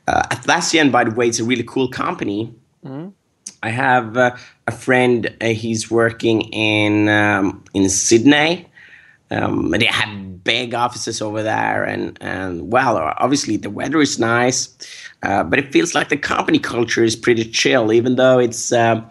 Uh, 0.08 0.24
Atlassian, 0.32 0.92
by 0.92 1.04
the 1.04 1.12
way, 1.12 1.28
is 1.28 1.40
a 1.40 1.44
really 1.44 1.64
cool 1.64 1.90
company. 1.90 2.54
I 3.64 3.70
have 3.70 4.18
uh, 4.18 4.36
a 4.68 4.72
friend. 4.72 5.36
Uh, 5.42 5.48
he's 5.48 5.90
working 5.90 6.42
in 6.54 7.10
um, 7.10 7.64
in 7.74 7.90
Sydney. 7.90 8.68
Um, 9.30 9.72
they 9.72 9.86
have 9.86 10.44
big 10.44 10.74
offices 10.74 11.22
over 11.22 11.44
there, 11.44 11.84
and 11.84 12.18
and 12.22 12.72
well, 12.72 12.98
obviously 13.18 13.58
the 13.58 13.70
weather 13.70 14.00
is 14.00 14.20
nice, 14.20 14.70
uh, 15.24 15.44
but 15.44 15.60
it 15.60 15.72
feels 15.72 15.96
like 15.96 16.10
the 16.10 16.18
company 16.18 16.60
culture 16.60 17.04
is 17.04 17.16
pretty 17.16 17.44
chill, 17.46 17.92
even 17.92 18.16
though 18.16 18.40
it's. 18.40 18.72
Uh, 18.72 19.02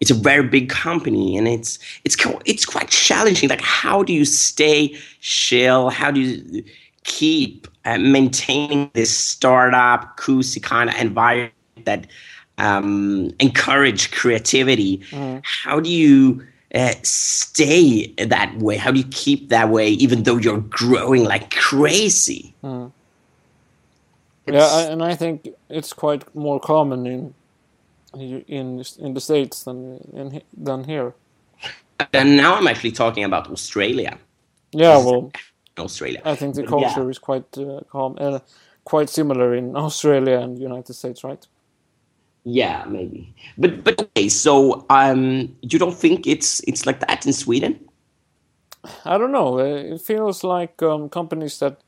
it's 0.00 0.10
a 0.10 0.14
very 0.14 0.46
big 0.46 0.68
company 0.68 1.38
and 1.38 1.48
it's 1.48 1.78
it's 2.04 2.14
co- 2.16 2.40
it's 2.44 2.66
quite 2.66 2.88
challenging. 2.90 3.48
Like 3.48 3.62
how 3.62 4.02
do 4.02 4.12
you 4.12 4.26
stay 4.26 4.94
chill? 5.20 5.88
How 5.88 6.10
do 6.10 6.20
you 6.20 6.62
keep 7.04 7.66
uh, 7.86 7.98
maintaining 7.98 8.90
this 8.94 9.16
startup 9.16 10.16
cozy 10.18 10.60
kind 10.60 10.90
of 10.90 10.96
environment 10.96 11.54
that 11.84 12.06
um, 12.58 13.30
encourage 13.40 14.10
creativity? 14.10 15.02
How 15.42 15.80
do 15.80 15.88
you 15.88 16.44
uh, 16.74 16.92
stay 17.02 18.08
that 18.18 18.54
way? 18.58 18.76
How 18.76 18.90
do 18.90 18.98
you 18.98 19.06
keep 19.10 19.48
that 19.48 19.70
way 19.70 19.88
even 19.90 20.24
though 20.24 20.36
you're 20.36 20.60
growing 20.60 21.24
like 21.24 21.54
crazy? 21.54 22.54
Yeah, 22.62 22.88
It's- 24.46 24.72
I, 24.72 24.82
and 24.92 25.02
I 25.02 25.14
think 25.16 25.48
it's 25.68 25.92
quite 25.92 26.24
more 26.34 26.60
common 26.60 27.06
in 27.06 27.34
in 28.48 28.82
in 28.98 29.14
the 29.14 29.20
states 29.20 29.64
than 29.64 29.98
in 30.14 30.42
than 30.56 30.84
here. 30.84 31.14
and 32.12 32.36
now 32.36 32.54
i'm 32.54 32.66
actually 32.68 32.92
talking 32.92 33.24
about 33.24 33.48
australia 33.50 34.18
Yeah, 34.72 34.98
well, 34.98 35.32
australia 35.78 36.20
I 36.24 36.34
think 36.36 36.54
the 36.54 36.62
culture 36.62 37.02
yeah. 37.02 37.10
is 37.10 37.18
quite 37.18 37.46
uh, 37.58 37.80
calm, 37.90 38.16
uh, 38.18 38.40
quite 38.84 39.10
similar 39.10 39.54
in 39.54 39.76
Australia 39.86 40.38
and 40.40 40.58
United 40.58 40.94
States, 40.94 41.24
right? 41.24 41.46
Yeah, 42.44 42.84
maybe. 42.88 43.34
But 43.58 43.84
but 43.84 44.00
okay, 44.02 44.28
so 44.28 44.86
um, 44.88 45.56
you 45.62 45.78
don't 45.78 45.94
think 46.00 46.26
it's 46.26 46.60
it's 46.66 46.86
like 46.86 47.00
that 47.00 47.26
in 47.26 47.32
Sweden? 47.32 47.80
I 49.04 49.18
don't 49.18 49.32
know. 49.32 49.58
Uh, 49.58 49.94
it 49.94 50.00
feels 50.00 50.44
like 50.44 50.82
um, 50.82 51.08
companies 51.08 51.58
that 51.58 51.80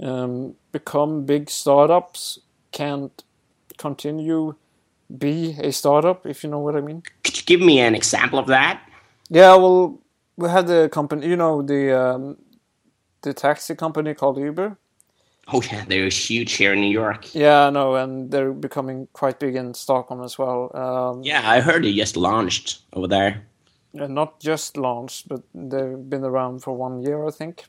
um, 0.00 0.54
become 0.78 1.24
big 1.26 1.50
startups 1.50 2.38
can't 2.72 3.24
continue 3.78 4.54
be 5.18 5.56
a 5.68 5.70
startup, 5.72 6.26
if 6.26 6.42
you 6.42 6.50
know 6.50 6.58
what 6.66 6.74
I 6.76 6.80
mean. 6.80 7.02
Could 7.22 7.36
you 7.38 7.44
give 7.44 7.60
me 7.60 7.78
an 7.88 7.94
example 7.94 8.38
of 8.38 8.46
that? 8.48 8.80
Yeah, 9.30 9.54
well, 9.54 10.00
we 10.36 10.48
had 10.48 10.66
the 10.66 10.88
company, 10.88 11.28
you 11.28 11.36
know, 11.36 11.62
the 11.62 11.82
um, 12.04 12.36
the 13.22 13.32
taxi 13.32 13.74
company 13.74 14.14
called 14.14 14.38
Uber. 14.38 14.76
Oh 15.52 15.62
yeah, 15.62 15.84
they're 15.88 16.08
huge 16.08 16.52
here 16.54 16.72
in 16.72 16.80
New 16.80 16.90
York. 17.02 17.34
Yeah, 17.34 17.70
no, 17.70 17.94
and 17.94 18.30
they're 18.32 18.52
becoming 18.52 19.06
quite 19.12 19.38
big 19.38 19.54
in 19.54 19.74
Stockholm 19.74 20.22
as 20.24 20.38
well. 20.38 20.70
Um, 20.74 21.22
Yeah, 21.22 21.42
I 21.54 21.60
heard 21.60 21.84
they 21.84 21.94
just 21.94 22.16
launched 22.16 22.82
over 22.92 23.06
there. 23.08 23.46
not 23.92 24.40
just 24.40 24.76
launched, 24.76 25.28
but 25.28 25.42
they've 25.54 26.10
been 26.10 26.24
around 26.24 26.62
for 26.62 26.72
one 26.72 27.02
year, 27.02 27.26
I 27.26 27.30
think. 27.30 27.64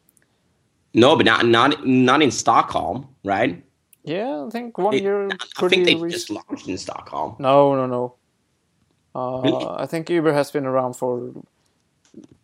No, 0.93 1.15
but 1.15 1.25
not 1.25 1.45
not 1.45 1.85
not 1.85 2.21
in 2.21 2.31
Stockholm, 2.31 3.07
right? 3.23 3.63
Yeah, 4.03 4.45
I 4.47 4.49
think 4.49 4.77
one 4.77 4.91
They- 4.91 5.01
year. 5.01 5.27
I 5.61 5.67
think 5.67 5.85
they 5.85 5.95
recent. 5.95 6.11
just 6.11 6.29
launched 6.29 6.67
in 6.67 6.77
Stockholm. 6.77 7.35
No, 7.39 7.75
no, 7.75 7.85
no. 7.87 8.13
Uh, 9.13 9.41
Really? 9.41 9.65
I 9.83 9.85
think 9.85 10.09
Uber 10.09 10.33
has 10.33 10.51
been 10.51 10.65
around 10.65 10.93
for 10.95 11.31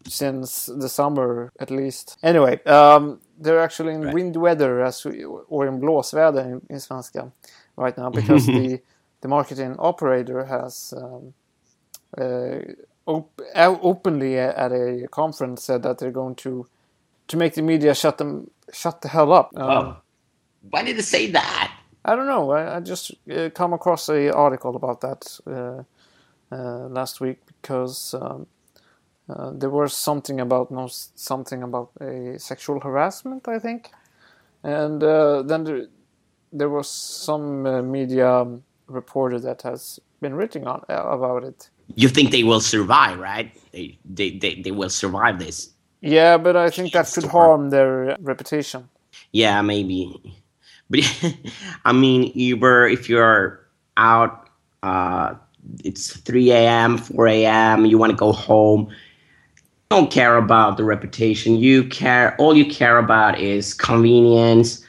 since 0.07 0.65
the 0.65 0.89
summer 0.89 1.51
at 1.59 1.71
least. 1.71 2.17
Anyway, 2.23 2.61
um, 2.65 3.19
they're 3.39 3.61
actually 3.63 3.93
in 3.93 4.01
Right. 4.01 4.13
wind 4.13 4.35
weather 4.35 4.83
as 4.83 5.05
we, 5.05 5.23
or 5.25 5.67
in 5.67 5.79
blåsväder 5.79 6.43
in, 6.45 6.61
in 6.69 6.79
svenska 6.79 7.31
right 7.77 7.97
now 7.97 8.09
because 8.09 8.45
the 8.57 8.81
the 9.21 9.27
marketing 9.27 9.75
operator 9.79 10.43
has 10.45 10.93
um, 10.97 11.33
uh, 12.17 12.59
op- 13.05 13.41
uh, 13.55 13.77
openly 13.81 14.37
at 14.37 14.71
a 14.71 15.07
conference 15.09 15.63
said 15.63 15.81
that 15.83 15.97
they're 15.97 16.11
going 16.11 16.35
to 16.35 16.67
to 17.27 17.37
make 17.37 17.53
the 17.53 17.61
media 17.61 17.93
shut 17.95 18.17
them 18.17 18.49
shut 18.71 19.01
the 19.01 19.07
hell 19.07 19.31
up. 19.33 19.51
Um, 19.55 19.69
Oh, 19.69 19.97
why 20.69 20.83
did 20.83 20.97
they 20.97 21.01
say 21.01 21.31
that? 21.31 21.71
I 22.05 22.15
don't 22.15 22.27
know. 22.27 22.51
I, 22.51 22.77
I 22.77 22.79
just 22.79 23.11
uh, 23.31 23.49
come 23.53 23.73
across 23.73 24.09
a 24.09 24.33
article 24.33 24.75
about 24.75 25.01
that 25.01 25.39
uh, 25.47 25.83
uh, 26.53 26.87
last 26.89 27.21
week 27.21 27.39
because 27.47 28.13
um, 28.13 28.47
uh, 29.29 29.51
there 29.53 29.69
was 29.69 29.95
something 29.95 30.39
about 30.39 30.69
no 30.71 30.87
something 31.15 31.63
about 31.63 31.91
a 32.01 32.37
sexual 32.37 32.79
harassment, 32.79 33.47
I 33.47 33.59
think, 33.59 33.91
and 34.63 35.01
uh, 35.03 35.43
then 35.43 35.63
there, 35.63 35.87
there 36.51 36.69
was 36.69 36.89
some 36.89 37.65
uh, 37.65 37.81
media 37.81 38.29
um, 38.29 38.63
reporter 38.87 39.39
that 39.39 39.61
has 39.61 39.99
been 40.21 40.35
writing 40.35 40.67
on 40.67 40.83
uh, 40.89 41.03
about 41.07 41.43
it. 41.45 41.69
You 41.95 42.09
think 42.09 42.31
they 42.31 42.43
will 42.43 42.61
survive, 42.61 43.17
right? 43.17 43.51
They 43.71 43.97
they 44.03 44.37
they, 44.37 44.61
they 44.61 44.71
will 44.71 44.89
survive 44.89 45.39
this. 45.39 45.69
Yeah, 46.03 46.37
but 46.37 46.57
I 46.57 46.69
think 46.69 46.91
that 46.91 47.09
could 47.13 47.23
harm 47.23 47.69
their 47.69 48.17
reputation. 48.19 48.89
Yeah, 49.31 49.61
maybe. 49.61 50.35
But 50.89 50.99
I 51.85 51.93
mean, 51.93 52.29
Uber, 52.35 52.87
if 52.87 53.07
you're 53.07 53.65
out, 53.95 54.49
uh, 54.83 55.35
it's 55.81 56.17
3 56.17 56.51
a.m., 56.51 56.97
4 56.97 57.27
a.m., 57.27 57.85
you 57.85 57.97
want 57.97 58.09
to 58.09 58.17
go 58.17 58.33
home, 58.33 58.93
don't 59.89 60.11
care 60.11 60.35
about 60.35 60.75
the 60.75 60.83
reputation. 60.83 61.55
You 61.55 61.85
care, 61.85 62.35
all 62.35 62.53
you 62.53 62.65
care 62.65 62.97
about 62.97 63.39
is 63.39 63.73
convenience 63.73 64.85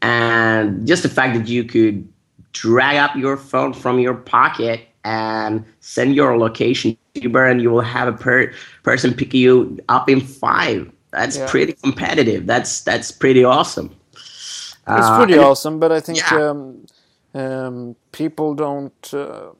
and 0.00 0.86
just 0.86 1.02
the 1.02 1.10
fact 1.10 1.36
that 1.36 1.48
you 1.48 1.64
could 1.64 2.08
drag 2.52 2.96
up 2.96 3.14
your 3.14 3.36
phone 3.36 3.74
from 3.74 3.98
your 3.98 4.14
pocket 4.14 4.88
and 5.06 5.64
send 5.80 6.16
your 6.16 6.36
location 6.36 6.96
to 7.14 7.20
Uber, 7.22 7.46
and 7.46 7.62
you 7.62 7.70
will 7.70 7.80
have 7.96 8.08
a 8.08 8.12
per- 8.12 8.52
person 8.82 9.14
pick 9.14 9.32
you 9.32 9.78
up 9.88 10.10
in 10.10 10.20
five. 10.20 10.90
That's 11.12 11.36
Yeah. 11.38 11.48
pretty 11.48 11.74
competitive. 11.74 12.46
That's 12.46 12.82
that's 12.82 13.12
pretty 13.12 13.44
awesome. 13.44 13.88
It's 14.12 15.08
Uh, 15.08 15.16
pretty 15.18 15.38
awesome, 15.38 15.78
but 15.78 15.90
I 15.92 16.00
think 16.00 16.18
Yeah. 16.18 16.50
um, 16.50 16.86
um, 17.34 17.96
people 18.10 18.54
don't. 18.54 19.14
Uh, 19.14 19.50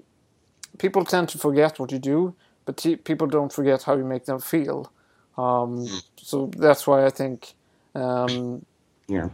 people 0.79 1.05
tend 1.05 1.29
to 1.29 1.38
forget 1.38 1.79
what 1.79 1.91
you 1.93 1.99
do, 2.00 2.35
but 2.65 2.76
te- 2.76 2.97
people 2.97 3.26
don't 3.29 3.53
forget 3.53 3.85
how 3.85 3.95
you 3.97 4.05
make 4.05 4.25
them 4.25 4.41
feel. 4.41 4.91
Um, 5.38 5.87
so 6.17 6.50
that's 6.59 6.87
why 6.88 7.07
I 7.07 7.11
think 7.11 7.55
um, 7.95 8.65
Yeah. 9.09 9.29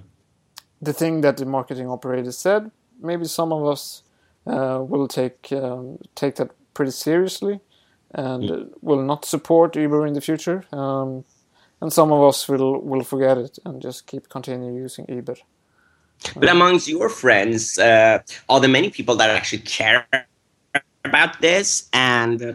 the 0.81 0.93
thing 0.93 1.23
that 1.23 1.37
the 1.37 1.47
marketing 1.47 1.89
operator 1.89 2.33
said, 2.33 2.71
maybe 3.01 3.25
some 3.25 3.53
of 3.53 3.63
us 3.67 4.03
will 4.45 5.09
take 5.09 5.53
um, 5.53 5.99
take 6.15 6.37
that 6.37 6.51
pretty 6.75 6.93
seriously 6.93 7.61
and 8.15 8.51
uh, 8.51 8.65
will 8.81 9.03
not 9.03 9.25
support 9.25 9.77
Uber 9.77 10.07
in 10.07 10.15
the 10.15 10.21
future. 10.21 10.65
Um, 10.73 11.25
and 11.81 11.93
some 11.93 12.13
of 12.13 12.23
us 12.23 12.49
will, 12.49 12.81
will 12.81 13.03
forget 13.03 13.39
it 13.39 13.59
and 13.65 13.83
just 13.83 14.07
keep 14.07 14.29
continue 14.29 14.75
using 14.75 15.07
Uber. 15.09 15.37
But 16.37 16.49
amongst 16.49 16.87
your 16.87 17.09
friends, 17.09 17.79
uh, 17.79 18.21
are 18.49 18.61
there 18.61 18.71
many 18.71 18.91
people 18.91 19.17
that 19.17 19.31
actually 19.31 19.63
care 19.63 20.07
about 21.05 21.41
this? 21.41 21.89
And 21.93 22.41
uh, 22.41 22.53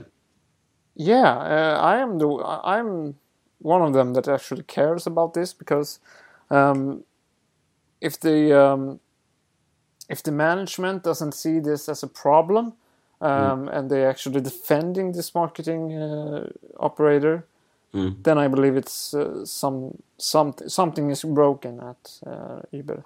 Yeah, 0.96 1.32
uh, 1.32 1.80
I 1.82 1.98
am 1.98 2.18
the 2.18 2.28
I'm 2.64 3.16
one 3.60 3.82
of 3.82 3.94
them 3.94 4.14
that 4.14 4.28
actually 4.28 4.64
cares 4.64 5.06
about 5.06 5.34
this 5.34 5.54
because 5.54 6.00
um, 6.50 7.04
if 8.00 8.18
the 8.20 8.58
um, 8.58 9.00
if 10.10 10.24
the 10.24 10.32
management 10.32 11.04
doesn't 11.04 11.34
see 11.34 11.60
this 11.60 11.90
as 11.90 12.04
a 12.04 12.08
problem 12.08 12.74
um, 13.22 13.68
and 13.70 13.90
they're 13.92 14.10
actually 14.10 14.42
defending 14.42 15.14
this 15.14 15.36
marketing 15.36 15.94
uh, 15.94 16.50
operator, 16.80 17.46
Mm. 17.96 18.18
then 18.24 18.38
I 18.38 18.48
believe 18.50 18.78
it's 18.78 19.14
uh, 19.14 19.46
some 19.46 19.98
some 20.18 20.54
something 20.68 21.12
is 21.12 21.24
broken 21.24 21.80
at 21.80 22.20
uh, 22.28 22.62
Uber. 22.72 23.06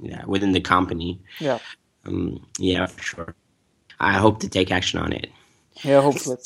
yeah, 0.00 0.24
within 0.26 0.52
the 0.52 0.60
company, 0.60 1.20
Yeah, 1.38 1.60
um, 2.06 2.46
yeah, 2.58 2.86
for 2.86 3.02
sure. 3.02 3.34
I 4.00 4.14
hope 4.14 4.40
to 4.40 4.48
take 4.48 4.70
action 4.72 5.00
on 5.00 5.12
it. 5.12 5.30
yeah, 5.84 6.02
hopefully. 6.02 6.38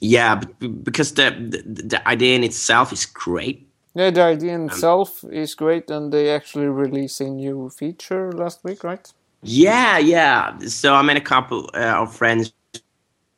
Yeah, 0.00 0.36
because 0.84 1.14
the, 1.14 1.30
the 1.32 1.82
the 1.82 2.08
idea 2.08 2.36
in 2.36 2.44
itself 2.44 2.92
is 2.92 3.06
great. 3.06 3.65
Yeah, 3.96 4.10
the 4.10 4.22
idea 4.24 4.54
in 4.54 4.66
itself 4.66 5.24
is 5.32 5.54
great, 5.54 5.90
and 5.90 6.12
they 6.12 6.28
actually 6.28 6.66
released 6.66 7.18
a 7.22 7.30
new 7.30 7.70
feature 7.70 8.30
last 8.30 8.62
week, 8.62 8.84
right? 8.84 9.10
Yeah, 9.42 9.96
yeah. 9.96 10.58
So 10.68 10.92
I 10.92 11.00
met 11.00 11.16
a 11.16 11.20
couple 11.22 11.70
uh, 11.72 12.02
of 12.02 12.14
friends 12.14 12.52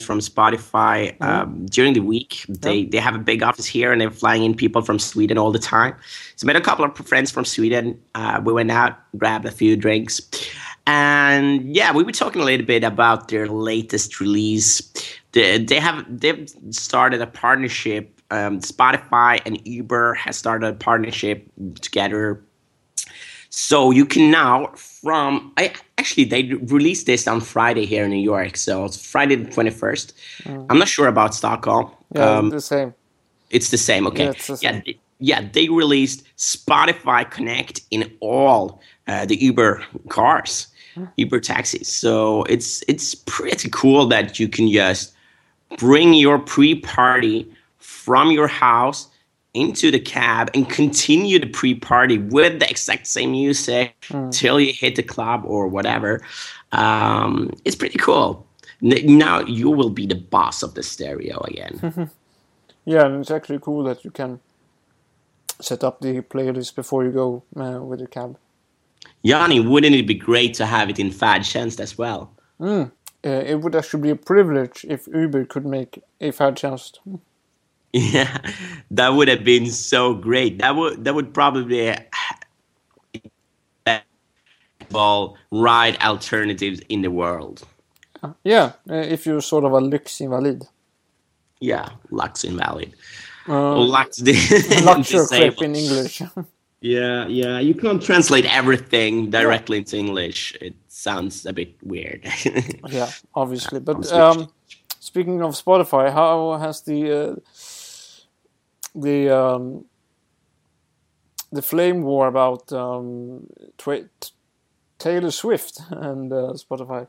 from 0.00 0.18
Spotify 0.18 1.14
um, 1.22 1.66
during 1.66 1.92
the 1.92 2.00
week. 2.00 2.44
They 2.48 2.86
they 2.86 2.98
have 2.98 3.14
a 3.14 3.20
big 3.20 3.44
office 3.44 3.66
here, 3.66 3.92
and 3.92 4.00
they're 4.00 4.10
flying 4.10 4.42
in 4.42 4.52
people 4.52 4.82
from 4.82 4.98
Sweden 4.98 5.38
all 5.38 5.52
the 5.52 5.60
time. 5.60 5.94
So 6.34 6.44
I 6.44 6.46
met 6.48 6.56
a 6.56 6.60
couple 6.60 6.84
of 6.84 6.96
friends 7.06 7.30
from 7.30 7.44
Sweden. 7.44 7.96
Uh, 8.16 8.40
we 8.44 8.52
went 8.52 8.72
out, 8.72 8.98
grabbed 9.16 9.46
a 9.46 9.52
few 9.52 9.76
drinks, 9.76 10.20
and 10.88 11.76
yeah, 11.76 11.92
we 11.92 12.02
were 12.02 12.10
talking 12.10 12.42
a 12.42 12.44
little 12.44 12.66
bit 12.66 12.82
about 12.82 13.28
their 13.28 13.46
latest 13.46 14.18
release. 14.18 14.82
They, 15.30 15.58
they 15.58 15.78
have 15.78 16.04
they've 16.08 16.52
started 16.70 17.22
a 17.22 17.28
partnership. 17.28 18.17
Um, 18.30 18.60
Spotify 18.60 19.40
and 19.46 19.58
Uber 19.66 20.14
has 20.14 20.36
started 20.36 20.66
a 20.66 20.72
partnership 20.74 21.50
together 21.80 22.42
so 23.50 23.90
you 23.90 24.04
can 24.04 24.30
now 24.30 24.66
from 24.76 25.52
I 25.56 25.72
actually 25.96 26.24
they 26.24 26.42
released 26.68 27.06
this 27.06 27.26
on 27.26 27.40
Friday 27.40 27.86
here 27.86 28.04
in 28.04 28.10
New 28.10 28.16
York. 28.22 28.56
So 28.58 28.84
it's 28.84 29.00
Friday 29.10 29.36
the 29.36 29.50
twenty 29.50 29.70
first. 29.70 30.12
I'm 30.46 30.78
not 30.78 30.88
sure 30.88 31.06
about 31.08 31.34
Stockholm. 31.34 31.90
Yeah, 32.14 32.24
Um, 32.38 32.50
the 32.50 32.60
same. 32.60 32.92
it's 33.50 33.70
the 33.70 33.78
same. 33.78 34.06
Okay. 34.06 34.24
Yeah, 34.26 34.32
the 34.32 34.58
Yeah, 34.60 34.72
same. 34.72 34.82
th- 34.82 34.98
yeah. 35.20 35.48
They 35.52 35.68
released 35.70 36.24
Spotify 36.36 37.28
Connect 37.30 37.80
in 37.90 38.12
all 38.20 38.80
uh, 39.06 39.24
the 39.24 39.36
Uber 39.36 39.82
cars, 40.10 40.66
Uber 41.16 41.40
taxis. 41.40 41.88
So 41.88 42.42
it's 42.44 42.82
it's 42.88 43.14
pretty 43.14 43.70
cool 43.70 44.06
that 44.08 44.38
you 44.38 44.48
can 44.48 44.70
just 44.70 45.14
bring 45.78 46.12
your 46.12 46.38
pre-party 46.38 47.46
from 47.88 48.30
your 48.30 48.48
house 48.48 49.08
into 49.54 49.90
the 49.90 49.98
cab 49.98 50.50
and 50.54 50.68
continue 50.68 51.38
the 51.38 51.46
pre-party 51.46 52.18
with 52.18 52.60
the 52.60 52.68
exact 52.70 53.06
same 53.06 53.32
music 53.32 53.94
till 54.30 54.60
you 54.60 54.72
hit 54.72 54.94
the 54.94 55.02
club 55.02 55.42
or 55.46 55.66
whatever. 55.66 56.20
Um, 56.72 57.50
it's 57.64 57.74
pretty 57.74 57.98
cool. 57.98 58.46
Now 58.82 59.40
you 59.40 59.70
will 59.70 59.90
be 59.90 60.06
the 60.06 60.14
boss 60.14 60.62
of 60.62 60.74
the 60.74 60.82
stereo 60.82 61.40
again. 61.40 62.10
Yeah, 62.84 63.04
and 63.04 63.20
it's 63.20 63.30
actually 63.30 63.58
cool 63.60 63.84
that 63.84 64.02
you 64.02 64.10
can 64.10 64.40
set 65.60 65.84
up 65.84 66.00
the 66.00 66.22
playlist 66.22 66.74
before 66.74 67.04
you 67.04 67.10
go 67.10 67.42
uh, 67.54 67.84
with 67.84 67.98
the 67.98 68.06
cab. 68.06 68.38
Yanni, 69.20 69.60
wouldn't 69.60 69.94
it 69.94 70.06
be 70.06 70.14
great 70.14 70.54
to 70.54 70.64
have 70.64 70.88
it 70.88 70.98
in 70.98 71.10
Färdtjänst 71.10 71.80
as 71.80 71.98
well? 71.98 72.32
Uh, 72.58 72.86
it 73.22 73.60
would 73.60 73.76
actually 73.76 74.00
be 74.00 74.10
a 74.10 74.16
privilege 74.16 74.86
if 74.88 75.06
Uber 75.06 75.44
could 75.44 75.66
make 75.66 76.02
a 76.22 76.32
Färdtjänst. 76.32 76.98
Yeah, 77.94 78.36
that 78.90 79.08
would 79.08 79.28
have 79.28 79.44
been 79.44 79.66
so 79.70 80.12
great. 80.12 80.58
That 80.58 80.76
would 80.76 81.04
that 81.04 81.14
would 81.14 81.32
probably 81.32 81.96
well 84.92 85.36
ride 85.50 85.96
alternatives 86.02 86.80
in 86.88 87.02
the 87.02 87.10
world. 87.10 87.66
Yeah, 88.44 88.72
uh, 88.90 88.94
if 88.94 89.26
you're 89.26 89.40
sort 89.40 89.64
of 89.64 89.72
a 89.72 89.80
Lyxinvalid. 89.80 90.66
Yeah, 91.60 91.88
Lux 92.10 92.44
invalid. 92.44 92.94
Uh, 93.48 93.76
Lux 93.78 94.20
Luxury 94.82 95.54
in 95.60 95.74
English. 95.74 96.22
Yeah, 96.80 97.26
yeah. 97.26 97.58
You 97.58 97.74
can't 97.74 98.00
translate 98.00 98.44
everything 98.44 99.30
directly 99.30 99.78
into 99.78 99.96
English. 99.96 100.56
It 100.60 100.76
sounds 100.86 101.44
a 101.44 101.52
bit 101.52 101.74
weird. 101.82 102.24
yeah, 102.88 103.10
obviously. 103.34 103.80
But 103.80 104.12
um, 104.12 104.48
speaking 105.00 105.42
of 105.42 105.54
Spotify, 105.54 106.12
how 106.12 106.56
has 106.58 106.82
the 106.82 107.10
uh, 107.10 107.34
the 108.94 109.28
um, 109.30 109.84
the 111.52 111.62
flame 111.62 112.02
war 112.02 112.26
about 112.28 112.72
um, 112.72 113.46
Taylor 114.98 115.30
Swift 115.30 115.80
and 115.90 116.32
uh, 116.32 116.52
Spotify 116.54 117.06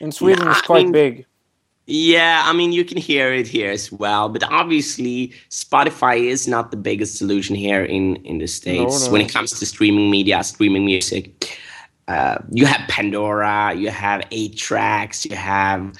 in 0.00 0.12
Sweden 0.12 0.44
Yeah, 0.44 0.50
is 0.52 0.58
I 0.58 0.66
quite 0.66 0.84
mean- 0.84 0.92
big. 0.92 1.26
Yeah, 1.86 2.42
I 2.44 2.52
mean, 2.52 2.72
you 2.72 2.84
can 2.84 2.96
hear 2.96 3.34
it 3.34 3.48
here 3.48 3.72
as 3.72 3.90
well, 3.90 4.28
but 4.28 4.44
obviously, 4.44 5.32
Spotify 5.50 6.20
is 6.20 6.46
not 6.46 6.70
the 6.70 6.76
biggest 6.76 7.16
solution 7.18 7.56
here 7.56 7.82
in 7.84 8.16
in 8.24 8.38
the 8.38 8.46
states 8.46 9.06
no. 9.06 9.12
when 9.12 9.20
it 9.20 9.32
comes 9.32 9.50
to 9.58 9.66
streaming 9.66 10.08
media, 10.08 10.44
streaming 10.44 10.84
music. 10.86 11.58
Uh, 12.06 12.38
you 12.52 12.66
have 12.66 12.88
Pandora, 12.88 13.74
you 13.74 13.90
have 13.90 14.20
8tracks, 14.30 15.28
you 15.28 15.34
have 15.36 15.92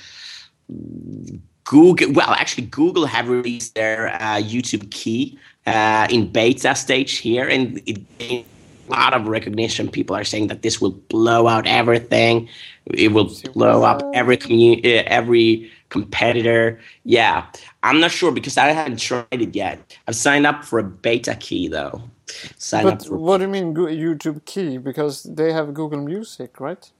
Google. 1.65 2.13
Well, 2.13 2.31
actually, 2.31 2.67
Google 2.67 3.07
have 3.07 3.29
released 3.29 3.75
their 3.75 4.09
uh, 4.15 4.41
YouTube 4.41 4.91
Key 4.91 5.39
uh, 5.67 6.07
in 6.11 6.31
beta 6.31 6.75
stage 6.75 7.19
here, 7.19 7.49
and 7.49 7.81
it 7.87 8.19
gained 8.19 8.47
a 8.89 8.91
lot 8.91 9.15
of 9.15 9.29
recognition. 9.29 9.89
People 9.89 10.17
are 10.17 10.25
saying 10.25 10.49
that 10.49 10.63
this 10.63 10.81
will 10.81 10.91
blow 10.91 11.47
out 11.47 11.67
everything. 11.67 12.49
It 12.87 13.13
will 13.13 13.31
blow 13.55 13.85
up 13.85 14.03
every 14.15 14.37
community, 14.37 14.99
every 14.99 15.71
competitor. 15.89 16.81
Yeah, 17.05 17.47
I'm 17.83 18.01
not 18.01 18.11
sure 18.11 18.33
because 18.33 18.57
I 18.57 18.69
haven't 18.69 18.99
tried 18.99 19.27
it 19.31 19.55
yet. 19.55 19.99
I've 20.09 20.17
signed 20.17 20.47
up 20.47 20.65
for 20.65 20.79
a 20.79 20.85
beta 20.85 21.37
key 21.37 21.69
though. 21.69 22.03
Signed 22.59 22.89
up 22.89 22.99
But 22.99 23.11
what 23.11 23.39
do 23.39 23.45
you 23.45 23.51
mean 23.51 23.75
YouTube 23.75 24.45
Key? 24.45 24.79
Because 24.79 25.25
they 25.25 25.53
have 25.53 25.75
Google 25.75 26.01
Music, 26.01 26.61
right? 26.61 26.91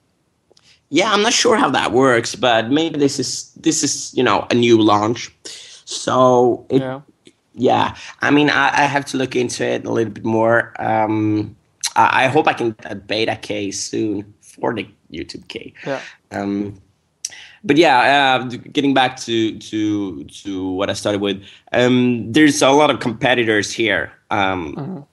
Yeah, 0.91 1.13
I'm 1.13 1.23
not 1.23 1.33
sure 1.33 1.57
how 1.57 1.71
that 1.71 1.93
works, 1.93 2.35
but 2.35 2.71
maybe 2.71 2.99
this 2.99 3.19
is 3.19 3.51
this 3.55 3.83
is 3.83 4.13
you 4.15 4.23
know 4.23 4.47
a 4.51 4.55
new 4.55 4.81
launch. 4.81 5.31
So 5.85 6.67
it, 6.69 6.81
Yeah. 6.81 7.01
yeah, 7.55 7.97
I 8.21 8.31
mean 8.31 8.51
I, 8.51 8.69
I 8.69 8.87
have 8.87 9.05
to 9.07 9.17
look 9.17 9.35
into 9.37 9.65
it 9.65 9.85
a 9.87 9.91
little 9.91 10.13
bit 10.13 10.25
more. 10.25 10.73
Um, 10.79 11.57
I, 11.97 12.25
I 12.25 12.29
hope 12.29 12.47
I 12.47 12.53
can 12.53 12.73
get 12.73 12.93
a 12.93 12.95
beta 12.95 13.37
case 13.37 13.81
soon 13.81 14.35
for 14.41 14.75
the 14.75 14.87
YouTube 15.11 15.49
key. 15.49 15.75
Yeah. 15.87 16.01
Um, 16.31 16.75
but 17.65 17.77
yeah, 17.77 18.37
uh, 18.43 18.45
getting 18.73 18.93
back 18.95 19.17
to 19.25 19.59
to 19.59 20.25
to 20.25 20.73
what 20.73 20.91
I 20.91 20.95
started 20.95 21.21
with, 21.21 21.43
um, 21.73 22.33
there's 22.33 22.61
a 22.61 22.71
lot 22.71 22.91
of 22.91 23.01
competitors 23.01 23.73
here. 23.73 24.13
Um, 24.31 25.07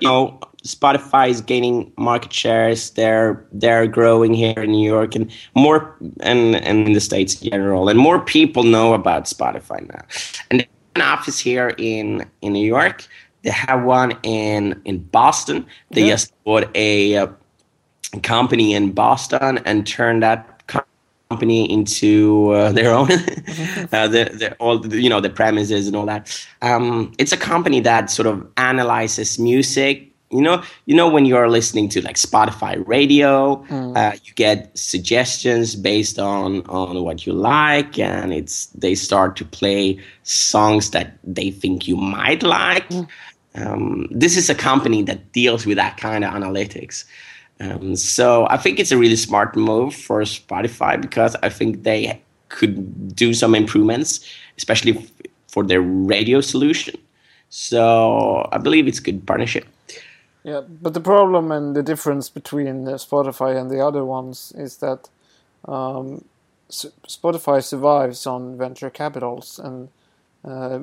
You 0.00 0.08
know, 0.08 0.40
Spotify 0.66 1.28
is 1.30 1.40
gaining 1.40 1.92
market 1.96 2.32
shares. 2.32 2.90
They're 2.90 3.42
they're 3.52 3.86
growing 3.86 4.34
here 4.34 4.58
in 4.62 4.72
New 4.72 4.86
York 4.86 5.14
and 5.14 5.30
more 5.54 5.96
and 6.20 6.56
and 6.56 6.86
in 6.86 6.92
the 6.92 7.00
states 7.00 7.40
in 7.40 7.50
general, 7.50 7.88
and 7.88 7.98
more 7.98 8.20
people 8.20 8.62
know 8.62 8.92
about 8.94 9.24
Spotify 9.24 9.86
now. 9.88 10.02
And 10.50 10.60
they 10.60 10.64
have 10.64 10.96
an 10.96 11.02
office 11.02 11.38
here 11.38 11.74
in 11.78 12.24
in 12.42 12.52
New 12.52 12.66
York. 12.66 13.06
They 13.42 13.50
have 13.50 13.84
one 13.84 14.12
in 14.22 14.80
in 14.84 14.98
Boston. 14.98 15.66
They 15.92 16.02
Yeah. 16.02 16.10
just 16.14 16.32
bought 16.44 16.68
a 16.74 17.16
uh, 17.16 17.26
company 18.22 18.74
in 18.74 18.92
Boston 18.92 19.58
and 19.64 19.86
turned 19.86 20.22
that 20.22 20.46
company 21.30 21.70
into 21.70 22.50
uh, 22.50 22.72
their 22.72 22.92
own, 22.92 23.10
uh, 23.92 24.08
the, 24.08 24.28
the, 24.34 24.54
all 24.58 24.78
the, 24.80 25.00
you 25.00 25.08
know 25.08 25.20
the 25.20 25.30
premises 25.30 25.86
and 25.86 25.96
all 25.96 26.06
that. 26.06 26.28
Um, 26.60 27.12
it's 27.18 27.32
a 27.32 27.36
company 27.36 27.80
that 27.80 28.10
sort 28.10 28.26
of 28.26 28.46
analyzes 28.56 29.38
music. 29.38 30.09
You 30.30 30.42
know, 30.42 30.62
you 30.86 30.94
know 30.94 31.08
when 31.08 31.26
you're 31.26 31.48
listening 31.48 31.88
to 31.90 32.02
like 32.02 32.14
Spotify 32.14 32.86
radio, 32.86 33.64
mm. 33.68 33.96
uh, 33.96 34.16
you 34.24 34.32
get 34.34 34.76
suggestions 34.78 35.74
based 35.74 36.18
on 36.18 36.62
on 36.66 37.02
what 37.02 37.26
you 37.26 37.32
like, 37.32 37.98
and 37.98 38.32
it's 38.32 38.66
they 38.66 38.94
start 38.94 39.36
to 39.36 39.44
play 39.44 39.98
songs 40.22 40.90
that 40.90 41.18
they 41.24 41.50
think 41.50 41.88
you 41.88 41.96
might 41.96 42.42
like. 42.44 42.88
Mm. 42.90 43.08
Um, 43.56 44.06
this 44.10 44.36
is 44.36 44.48
a 44.48 44.54
company 44.54 45.02
that 45.02 45.32
deals 45.32 45.66
with 45.66 45.76
that 45.76 45.96
kind 45.96 46.24
of 46.24 46.32
analytics. 46.32 47.04
Um, 47.60 47.94
so 47.96 48.46
I 48.48 48.56
think 48.56 48.78
it's 48.78 48.92
a 48.92 48.96
really 48.96 49.16
smart 49.16 49.54
move 49.56 49.94
for 49.94 50.22
Spotify 50.22 51.00
because 51.00 51.36
I 51.42 51.48
think 51.50 51.82
they 51.82 52.22
could 52.48 53.14
do 53.14 53.34
some 53.34 53.54
improvements, 53.54 54.24
especially 54.56 54.98
f- 54.98 55.10
for 55.48 55.64
their 55.64 55.82
radio 55.82 56.40
solution. 56.40 56.94
So 57.50 58.48
I 58.52 58.58
believe 58.58 58.86
it's 58.88 58.98
a 58.98 59.02
good 59.02 59.26
partnership. 59.26 59.66
Yeah, 60.44 60.62
but 60.62 60.94
the 60.94 61.00
problem 61.00 61.52
and 61.52 61.76
the 61.76 61.82
difference 61.82 62.30
between 62.30 62.84
Spotify 62.86 63.60
and 63.60 63.70
the 63.70 63.84
other 63.86 64.04
ones 64.04 64.52
is 64.56 64.78
that 64.78 65.08
um, 65.66 66.24
Spotify 66.70 67.62
survives 67.62 68.26
on 68.26 68.56
venture 68.58 68.90
capitals 68.90 69.58
and 69.58 69.88
uh, 70.44 70.80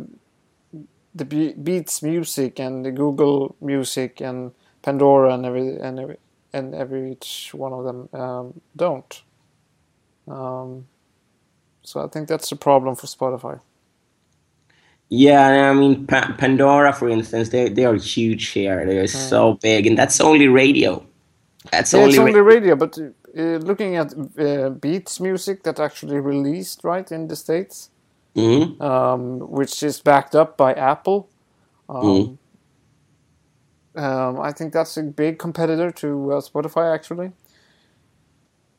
the 1.16 1.26
Be- 1.26 1.54
Beats 1.54 2.04
Music 2.04 2.60
and 2.60 2.86
the 2.86 2.92
Google 2.92 3.56
Music 3.62 4.22
and 4.22 4.52
Pandora 4.82 5.34
and 5.34 5.46
every 5.46 5.78
and 5.80 6.00
every 6.00 6.18
and 6.54 6.76
every 6.76 7.12
each 7.12 7.52
one 7.54 7.74
of 7.74 7.84
them 7.84 8.10
um, 8.20 8.62
don't. 8.76 9.22
Um, 10.28 10.88
so 11.84 12.04
I 12.04 12.08
think 12.08 12.28
that's 12.28 12.50
the 12.50 12.56
problem 12.56 12.96
for 12.96 13.08
Spotify. 13.08 13.60
Yeah, 15.10 15.70
I 15.72 15.74
mean 15.74 16.06
pa- 16.06 16.36
Pandora, 16.38 16.92
for 16.92 17.08
instance, 17.10 17.50
they 17.50 17.70
they 17.70 17.86
are 17.86 17.96
huge 17.96 18.48
here. 18.50 18.86
They 18.86 18.98
are 19.00 19.04
mm. 19.04 19.30
so 19.30 19.54
big, 19.62 19.88
and 19.88 19.98
that's 19.98 20.20
only 20.20 20.48
radio. 20.48 21.06
That's 21.72 21.94
yeah, 21.94 22.00
only 22.00 22.10
it's 22.10 22.20
only 22.20 22.42
ra- 22.42 22.54
radio. 22.54 22.76
But 22.76 23.00
uh, 23.00 23.42
looking 23.42 23.96
at 23.96 24.14
uh, 24.38 24.70
Beats 24.70 25.20
music 25.20 25.64
that 25.64 25.80
actually 25.80 26.20
released 26.20 26.84
right 26.84 27.10
in 27.10 27.30
the 27.30 27.38
states, 27.38 27.90
mm-hmm. 28.36 28.82
um, 28.82 29.40
which 29.40 29.82
is 29.82 30.02
backed 30.02 30.36
up 30.36 30.58
by 30.58 30.74
Apple. 30.74 31.30
Um, 31.88 32.04
mm. 32.04 32.38
Um, 33.96 34.42
I 34.42 34.52
think 34.52 34.74
that's 34.74 34.98
a 34.98 35.04
big 35.04 35.40
competitor 35.40 35.90
to 35.92 36.34
uh, 36.34 36.42
Spotify 36.42 36.94
actually, 36.94 37.32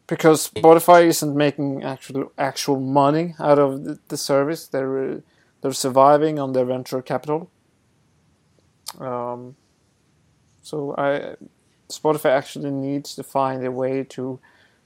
because 0.07 0.51
Spotify 0.51 1.07
isn't 1.07 1.35
making 1.35 1.83
actual 1.83 2.33
actual 2.37 2.79
money 2.79 3.35
out 3.41 3.59
of 3.59 3.85
the, 3.85 3.99
the 4.09 4.17
service. 4.19 4.69
They're 4.69 5.13
uh, 5.13 5.21
they're 5.61 5.73
surviving 5.73 6.39
on 6.39 6.53
their 6.53 6.65
venture 6.65 7.03
capital. 7.03 7.51
Um, 8.99 9.57
so 10.63 10.95
I 10.97 11.37
Spotify 11.89 12.31
actually 12.31 12.71
needs 12.71 13.15
to 13.17 13.23
find 13.23 13.65
a 13.65 13.71
way 13.71 14.05
to 14.05 14.41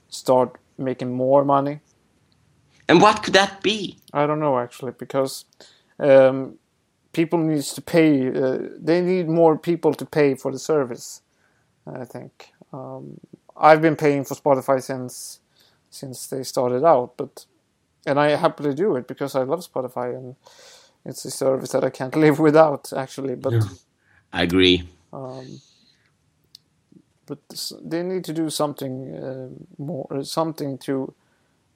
start 0.09 0.57
making 0.77 1.13
more 1.13 1.43
money. 1.43 1.81
And 2.87 3.01
what 3.01 3.23
could 3.23 3.33
that 3.33 3.61
be? 3.61 3.99
I 4.13 4.25
don't 4.25 4.39
know 4.39 4.59
actually 4.59 4.93
because 4.93 5.45
um, 5.99 6.57
people 7.13 7.39
needs 7.39 7.73
to 7.73 7.81
pay. 7.81 8.27
Uh, 8.27 8.59
they 8.77 9.01
need 9.01 9.27
more 9.29 9.57
people 9.57 9.93
to 9.93 10.05
pay 10.05 10.35
for 10.35 10.51
the 10.51 10.59
service. 10.59 11.21
I 11.85 12.05
think 12.05 12.53
um, 12.71 13.19
I've 13.57 13.81
been 13.81 13.95
paying 13.95 14.23
for 14.23 14.35
Spotify 14.35 14.81
since 14.81 15.39
since 15.89 16.27
they 16.27 16.43
started 16.43 16.83
out, 16.83 17.17
but 17.17 17.45
and 18.05 18.19
I 18.19 18.35
happily 18.35 18.73
do 18.73 18.95
it 18.95 19.07
because 19.07 19.35
I 19.35 19.43
love 19.43 19.65
Spotify 19.65 20.15
and 20.15 20.35
it's 21.05 21.25
a 21.25 21.31
service 21.31 21.71
that 21.71 21.83
I 21.83 21.89
can't 21.89 22.15
live 22.25 22.39
without 22.39 22.91
actually. 22.95 23.35
But 23.35 23.53
yeah, 23.53 23.61
I 24.31 24.43
agree. 24.43 24.89
Um, 25.11 25.61
but 27.25 27.39
they 27.81 28.03
need 28.03 28.23
to 28.25 28.33
do 28.33 28.49
something 28.49 29.15
uh, 29.15 29.47
more, 29.77 30.23
something 30.23 30.77
to 30.79 31.13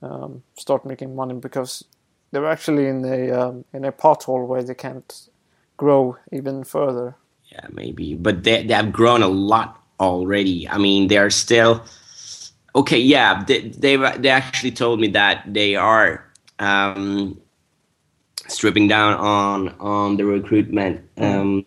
um, 0.01 0.43
start 0.57 0.85
making 0.85 1.15
money 1.15 1.35
because 1.35 1.85
they're 2.31 2.47
actually 2.47 2.87
in 2.87 3.05
a 3.05 3.31
um, 3.31 3.65
in 3.73 3.85
a 3.85 3.91
pothole 3.91 4.45
where 4.45 4.63
they 4.63 4.75
can't 4.75 5.29
grow 5.77 6.17
even 6.31 6.63
further. 6.63 7.15
Yeah, 7.51 7.67
maybe, 7.71 8.15
but 8.15 8.43
they 8.43 8.63
they 8.63 8.73
have 8.73 8.91
grown 8.91 9.23
a 9.23 9.27
lot 9.27 9.81
already. 9.99 10.67
I 10.67 10.77
mean, 10.77 11.07
they 11.07 11.17
are 11.17 11.29
still 11.29 11.83
okay. 12.77 12.99
Yeah, 12.99 13.43
they 13.43 13.69
they 13.69 13.97
they 14.17 14.29
actually 14.29 14.71
told 14.71 14.99
me 14.99 15.07
that 15.09 15.43
they 15.45 15.75
are 15.75 16.23
um, 16.59 17.39
stripping 18.47 18.87
down 18.87 19.13
on 19.15 19.69
on 19.79 20.17
the 20.17 20.25
recruitment. 20.25 21.03
Mm. 21.15 21.23
Um, 21.23 21.65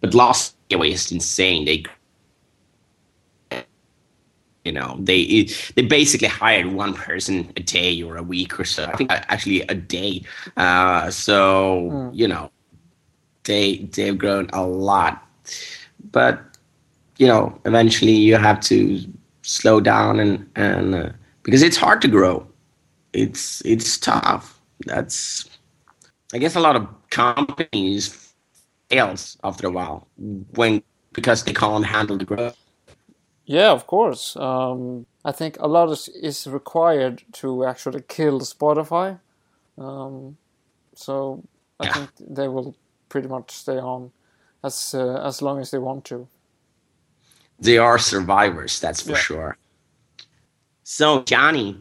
but 0.00 0.14
last 0.14 0.56
year 0.68 0.78
was 0.78 1.12
insane. 1.12 1.64
They 1.64 1.84
you 4.64 4.72
know 4.72 4.96
they 4.98 5.46
they 5.76 5.82
basically 5.82 6.28
hired 6.28 6.66
one 6.66 6.94
person 6.94 7.52
a 7.56 7.60
day 7.60 8.02
or 8.02 8.16
a 8.16 8.22
week 8.22 8.58
or 8.58 8.64
so 8.64 8.84
i 8.84 8.96
think 8.96 9.10
actually 9.10 9.60
a 9.62 9.74
day 9.74 10.22
uh, 10.56 11.10
so 11.10 11.90
mm. 11.92 12.10
you 12.14 12.26
know 12.26 12.50
they 13.44 13.76
they've 13.92 14.18
grown 14.18 14.48
a 14.52 14.66
lot 14.66 15.22
but 16.10 16.40
you 17.18 17.26
know 17.26 17.58
eventually 17.66 18.12
you 18.12 18.36
have 18.36 18.58
to 18.60 19.00
slow 19.44 19.80
down 19.80 20.18
and 20.20 20.50
and 20.56 20.94
uh, 20.94 21.10
because 21.42 21.62
it's 21.62 21.76
hard 21.76 22.02
to 22.02 22.08
grow 22.08 22.46
it's 23.12 23.60
it's 23.64 23.98
tough 23.98 24.60
that's 24.86 25.48
i 26.32 26.38
guess 26.38 26.56
a 26.56 26.60
lot 26.60 26.74
of 26.76 26.86
companies 27.10 28.32
fails 28.88 29.36
after 29.44 29.66
a 29.66 29.70
while 29.70 30.08
when 30.54 30.82
because 31.12 31.44
they 31.44 31.52
can't 31.52 31.86
handle 31.86 32.18
the 32.18 32.24
growth 32.24 32.56
yeah, 33.46 33.72
of 33.72 33.86
course. 33.86 34.36
Um, 34.36 35.06
I 35.24 35.32
think 35.32 35.56
a 35.60 35.68
lot 35.68 35.90
is, 35.90 36.08
is 36.08 36.46
required 36.46 37.22
to 37.32 37.64
actually 37.64 38.02
kill 38.08 38.40
Spotify. 38.40 39.20
Um, 39.76 40.36
so 40.94 41.42
I 41.78 41.86
yeah. 41.86 41.92
think 41.92 42.10
they 42.18 42.48
will 42.48 42.74
pretty 43.08 43.28
much 43.28 43.50
stay 43.50 43.78
on 43.78 44.12
as 44.62 44.94
uh, 44.94 45.20
as 45.22 45.42
long 45.42 45.60
as 45.60 45.70
they 45.70 45.78
want 45.78 46.04
to. 46.06 46.26
They 47.60 47.78
are 47.78 47.98
survivors, 47.98 48.80
that's 48.80 49.00
for 49.00 49.12
yeah. 49.12 49.18
sure. 49.18 49.58
So 50.82 51.22
Johnny, 51.22 51.78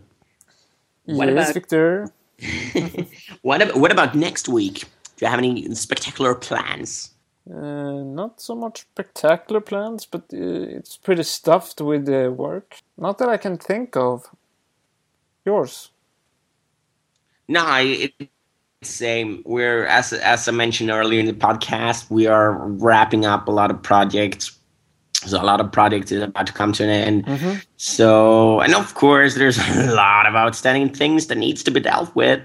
what 1.06 1.28
yes, 1.28 1.50
about 1.50 1.54
Victor? 1.54 2.12
what 3.42 3.62
about 3.62 3.78
what 3.78 3.92
about 3.92 4.16
next 4.16 4.48
week? 4.48 4.86
Do 5.18 5.26
you 5.26 5.28
have 5.28 5.40
any 5.40 5.74
spectacular 5.76 6.36
plans? 6.36 7.12
Uh, 7.50 8.04
not 8.04 8.40
so 8.40 8.56
much 8.56 8.82
spectacular 8.82 9.60
plans, 9.60 10.06
but 10.06 10.22
uh, 10.34 10.38
it's 10.78 10.96
pretty 10.96 11.24
stuffed 11.24 11.82
with 11.82 12.08
uh, 12.08 12.32
work. 12.32 12.78
Not 12.98 13.18
that 13.18 13.28
I 13.28 13.38
can 13.38 13.58
think 13.58 13.98
of. 13.98 14.30
Yours? 15.46 15.92
No, 17.50 17.66
it, 17.76 18.14
same. 18.82 19.44
We're 19.46 19.86
as 19.86 20.14
as 20.14 20.48
I 20.48 20.52
mentioned 20.52 20.90
earlier 20.90 21.20
in 21.20 21.26
the 21.26 21.34
podcast, 21.34 22.10
we 22.10 22.28
are 22.28 22.54
wrapping 22.54 23.26
up 23.26 23.48
a 23.48 23.52
lot 23.52 23.72
of 23.72 23.82
projects. 23.82 24.58
So 25.26 25.42
a 25.42 25.44
lot 25.44 25.60
of 25.60 25.72
projects 25.72 26.12
is 26.12 26.22
about 26.22 26.48
to 26.48 26.54
come 26.54 26.74
to 26.74 26.84
an 26.84 26.90
end. 26.90 27.26
Mm-hmm. 27.26 27.60
So 27.78 28.60
and 28.62 28.76
of 28.76 28.94
course, 28.96 29.36
there's 29.36 29.58
a 29.70 29.94
lot 29.94 30.26
of 30.26 30.36
outstanding 30.36 30.94
things 30.94 31.28
that 31.28 31.38
needs 31.38 31.64
to 31.64 31.72
be 31.72 31.80
dealt 31.80 32.16
with, 32.16 32.42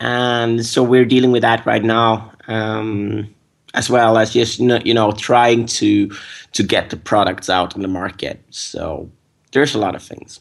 and 0.00 0.64
so 0.64 0.82
we're 0.82 1.04
dealing 1.04 1.32
with 1.32 1.42
that 1.42 1.64
right 1.66 1.84
now. 1.84 2.32
Um, 2.48 3.34
as 3.74 3.90
well 3.90 4.16
as 4.16 4.32
just 4.32 4.58
you 4.58 4.94
know 4.94 5.12
trying 5.12 5.66
to 5.66 6.10
to 6.52 6.62
get 6.62 6.90
the 6.90 6.96
products 6.96 7.48
out 7.48 7.74
on 7.76 7.82
the 7.82 7.88
market. 7.88 8.42
So 8.50 9.10
there's 9.52 9.74
a 9.74 9.78
lot 9.78 9.94
of 9.94 10.02
things, 10.02 10.40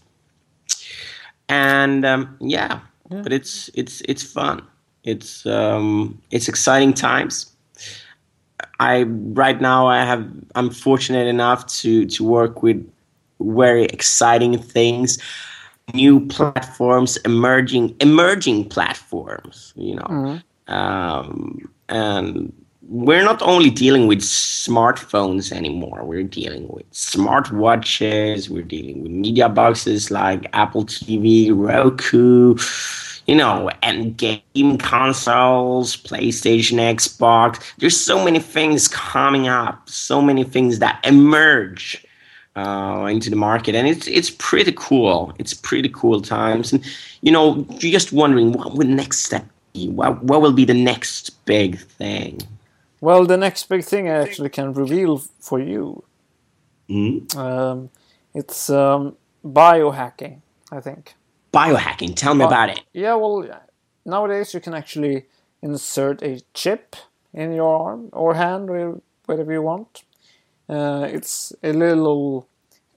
and 1.49 2.05
um, 2.05 2.37
yeah, 2.39 2.79
yeah, 3.11 3.21
but 3.21 3.33
it's 3.33 3.69
it's 3.75 4.01
it's 4.01 4.23
fun. 4.23 4.65
It's 5.03 5.45
um, 5.45 6.21
it's 6.31 6.47
exciting 6.47 6.93
times. 6.93 7.54
I 8.79 9.03
right 9.03 9.59
now 9.61 9.87
I 9.87 10.03
have 10.03 10.27
I'm 10.55 10.69
fortunate 10.69 11.27
enough 11.27 11.65
to 11.81 12.05
to 12.05 12.23
work 12.23 12.63
with 12.63 12.85
very 13.39 13.85
exciting 13.85 14.57
things 14.57 15.17
new 15.93 16.25
platforms 16.27 17.17
emerging 17.17 17.95
emerging 17.99 18.67
platforms 18.69 19.71
you 19.75 19.95
know 19.95 20.07
mm-hmm. 20.09 20.73
um, 20.73 21.59
and 21.89 22.51
we're 22.87 23.23
not 23.23 23.41
only 23.41 23.69
dealing 23.69 24.07
with 24.07 24.19
smartphones 24.19 25.51
anymore. 25.51 26.03
We're 26.03 26.23
dealing 26.23 26.67
with 26.67 26.89
smartwatches. 26.91 28.49
We're 28.49 28.61
dealing 28.61 29.01
with 29.01 29.11
media 29.11 29.49
boxes 29.49 30.11
like 30.11 30.45
Apple 30.53 30.85
TV, 30.85 31.49
Roku, 31.51 32.55
you 33.25 33.35
know, 33.35 33.69
and 33.81 34.17
game 34.17 34.77
consoles, 34.77 35.97
PlayStation, 35.97 36.77
Xbox. 36.77 37.61
There's 37.77 37.99
so 37.99 38.23
many 38.23 38.39
things 38.39 38.87
coming 38.87 39.47
up, 39.47 39.89
so 39.89 40.21
many 40.21 40.43
things 40.43 40.79
that 40.79 40.99
emerge 41.05 42.05
uh, 42.55 43.07
into 43.09 43.29
the 43.29 43.35
market, 43.35 43.75
and 43.75 43.87
it's 43.87 44.07
it's 44.07 44.29
pretty 44.29 44.73
cool. 44.75 45.33
It's 45.39 45.53
pretty 45.53 45.89
cool 45.89 46.21
times, 46.21 46.71
and 46.73 46.83
you 47.21 47.31
know, 47.31 47.65
you're 47.79 47.91
just 47.91 48.13
wondering 48.13 48.51
what 48.53 48.75
the 48.77 48.85
next 48.85 49.19
step 49.19 49.45
be? 49.75 49.89
What 49.89 50.23
what 50.23 50.41
will 50.41 50.53
be 50.53 50.65
the 50.65 50.73
next 50.73 51.45
big 51.45 51.79
thing? 51.79 52.41
Well, 53.01 53.25
the 53.25 53.37
next 53.37 53.69
big 53.69 53.83
thing 53.83 54.09
I 54.09 54.21
actually 54.23 54.49
can 54.49 54.73
reveal 54.73 55.17
for 55.39 55.59
you. 55.59 56.03
Mm? 56.89 57.35
Um, 57.35 57.89
it's 58.33 58.69
um, 58.69 59.15
biohacking, 59.43 60.41
I 60.71 60.79
think. 60.79 61.15
Biohacking. 61.55 62.15
Tell 62.15 62.35
me 62.35 62.43
Uh, 62.43 62.47
about 62.47 62.69
it. 62.69 62.81
Yeah, 62.93 63.15
well, 63.15 63.47
nowadays 64.05 64.53
you 64.53 64.59
can 64.59 64.73
actually 64.73 65.25
insert 65.61 66.21
a 66.21 66.41
chip 66.53 66.95
in 67.33 67.53
your 67.53 67.73
arm 67.87 68.09
or 68.11 68.33
hand 68.35 68.69
or 68.69 69.01
whatever 69.25 69.53
you 69.53 69.61
want. 69.61 70.03
Uh, 70.67 71.07
it's 71.09 71.53
a 71.63 71.71
little 71.71 72.47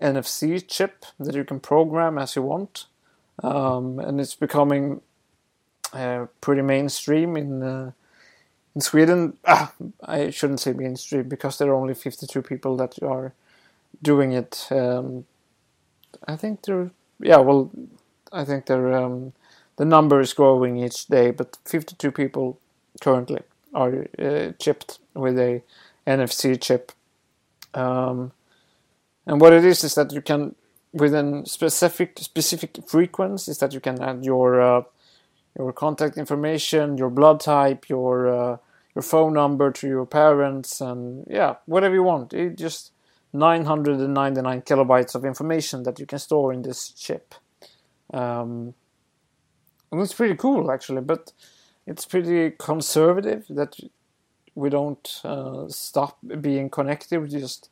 NFC 0.01 0.61
chip 0.67 1.05
that 1.21 1.35
you 1.35 1.45
can 1.45 1.61
program 1.61 2.19
as 2.19 2.35
you 2.37 2.43
want, 2.43 2.87
um, 3.45 4.01
and 4.01 4.21
it's 4.21 4.35
becoming 4.35 5.01
uh, 5.93 6.27
pretty 6.41 6.63
mainstream 6.63 7.37
in 7.37 7.63
uh, 7.63 7.93
in 8.75 8.81
Sweden. 8.81 9.37
Ah, 9.47 9.73
I 10.03 10.31
shouldn't 10.31 10.61
say 10.61 10.73
mainstream 10.73 11.29
because 11.29 11.59
there 11.59 11.71
are 11.71 11.81
only 11.81 11.95
52 11.95 12.43
people 12.43 12.77
that 12.79 13.01
are 13.03 13.33
doing 14.03 14.33
it. 14.33 14.67
Um, 14.71 15.27
I 16.27 16.37
think 16.37 16.63
there, 16.63 16.91
yeah, 17.21 17.39
well, 17.39 17.71
I 18.33 18.45
think 18.45 18.71
um, 18.71 19.33
the 19.77 19.85
number 19.85 20.21
is 20.21 20.35
growing 20.35 20.79
each 20.79 21.07
day, 21.07 21.31
but 21.31 21.57
52 21.65 22.11
people 22.13 22.59
currently 23.01 23.41
are 23.75 24.07
uh, 24.19 24.53
chipped 24.59 24.99
with 25.15 25.39
a 25.39 25.63
NFC 26.07 26.61
chip. 26.61 26.93
Um, 27.75 28.33
and 29.27 29.41
what 29.41 29.53
it 29.53 29.65
is 29.65 29.85
is 29.85 29.95
that 29.95 30.13
you 30.13 30.23
can, 30.23 30.55
within 30.93 31.45
specific 31.47 32.19
specific 32.19 32.79
frequencies, 32.87 33.59
that 33.59 33.73
you 33.73 33.81
can 33.81 34.03
add 34.03 34.25
your 34.25 34.61
uh, 34.61 34.83
your 35.57 35.73
contact 35.73 36.17
information, 36.17 36.97
your 36.97 37.11
blood 37.11 37.41
type, 37.41 37.89
your 37.89 38.29
uh, 38.29 38.57
your 38.95 39.03
phone 39.03 39.35
number 39.35 39.71
to 39.71 39.87
your 39.87 40.07
parents, 40.07 40.81
and 40.81 41.27
yeah, 41.29 41.57
whatever 41.67 41.95
you 41.95 42.03
want. 42.03 42.33
It 42.33 42.57
just 42.57 42.93
999 43.33 44.63
kilobytes 44.63 45.15
of 45.15 45.25
information 45.25 45.83
that 45.83 46.01
you 46.01 46.07
can 46.07 46.19
store 46.19 46.53
in 46.53 46.63
this 46.63 46.91
chip. 46.91 47.35
Um, 48.13 48.75
and 49.91 50.01
it's 50.01 50.15
pretty 50.15 50.37
cool 50.37 50.71
actually, 50.71 51.03
but 51.03 51.33
it's 51.87 52.05
pretty 52.05 52.51
conservative 52.59 53.47
that 53.49 53.77
we 54.55 54.71
don't 54.71 55.21
uh, 55.25 55.69
stop 55.69 56.19
being 56.41 56.69
connected. 56.69 57.21
We 57.21 57.29
just 57.29 57.71